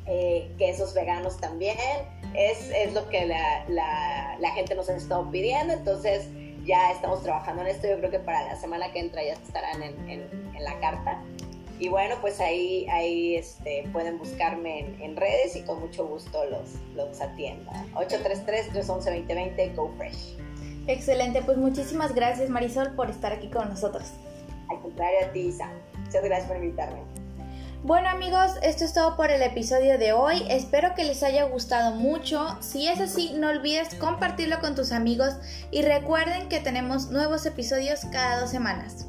eh, 0.06 0.52
quesos 0.58 0.94
veganos 0.94 1.38
también, 1.40 1.78
es, 2.34 2.70
es 2.72 2.94
lo 2.94 3.08
que 3.08 3.26
la, 3.26 3.64
la, 3.70 4.36
la, 4.38 4.52
gente 4.52 4.76
nos 4.76 4.90
ha 4.90 4.98
estado 4.98 5.32
pidiendo, 5.32 5.74
entonces 5.74 6.28
ya 6.66 6.92
estamos 6.92 7.24
trabajando 7.24 7.62
en 7.62 7.70
esto, 7.70 7.88
yo 7.88 7.98
creo 8.00 8.12
que 8.12 8.20
para 8.20 8.44
la 8.44 8.56
semana 8.58 8.92
que 8.92 9.00
entra 9.00 9.24
ya 9.24 9.34
estarán 9.34 9.82
en, 9.82 10.10
en 10.10 10.52
en, 10.62 10.64
la 10.64 10.80
carta. 10.80 11.22
Y 11.80 11.90
bueno, 11.90 12.16
pues 12.22 12.40
ahí, 12.40 12.86
ahí 12.90 13.36
este, 13.36 13.88
pueden 13.92 14.20
buscarme 14.20 14.96
en, 15.00 15.16
redes 15.16 15.56
y 15.56 15.64
con 15.64 15.80
mucho 15.80 16.06
gusto 16.06 16.46
los, 16.46 16.76
los 16.96 17.20
atiendo. 17.22 17.72
833-311-2020, 17.96 19.76
Go 19.76 19.92
Fresh. 19.98 20.38
Excelente, 20.88 21.42
pues 21.42 21.58
muchísimas 21.58 22.14
gracias 22.14 22.50
Marisol 22.50 22.94
por 22.96 23.10
estar 23.10 23.32
aquí 23.32 23.50
con 23.50 23.70
nosotros. 23.70 24.06
Al 24.70 24.80
contrario 24.82 25.20
a 25.28 25.32
ti, 25.32 25.42
Isa. 25.42 25.70
Muchas 26.06 26.24
gracias 26.24 26.48
por 26.48 26.58
invitarme. 26.58 27.00
Bueno 27.84 28.10
amigos, 28.10 28.52
esto 28.62 28.86
es 28.86 28.94
todo 28.94 29.16
por 29.16 29.32
el 29.32 29.42
episodio 29.42 29.98
de 29.98 30.14
hoy. 30.14 30.44
Espero 30.50 30.94
que 30.96 31.04
les 31.04 31.24
haya 31.24 31.46
gustado 31.46 31.96
mucho. 31.96 32.58
Si 32.62 32.88
es 32.88 33.00
así, 33.00 33.34
no 33.36 33.50
olvides 33.50 33.96
compartirlo 33.96 34.60
con 34.60 34.76
tus 34.76 34.92
amigos 34.92 35.34
y 35.72 35.82
recuerden 35.82 36.48
que 36.48 36.60
tenemos 36.60 37.10
nuevos 37.10 37.46
episodios 37.48 38.02
cada 38.12 38.40
dos 38.40 38.52
semanas. 38.52 39.08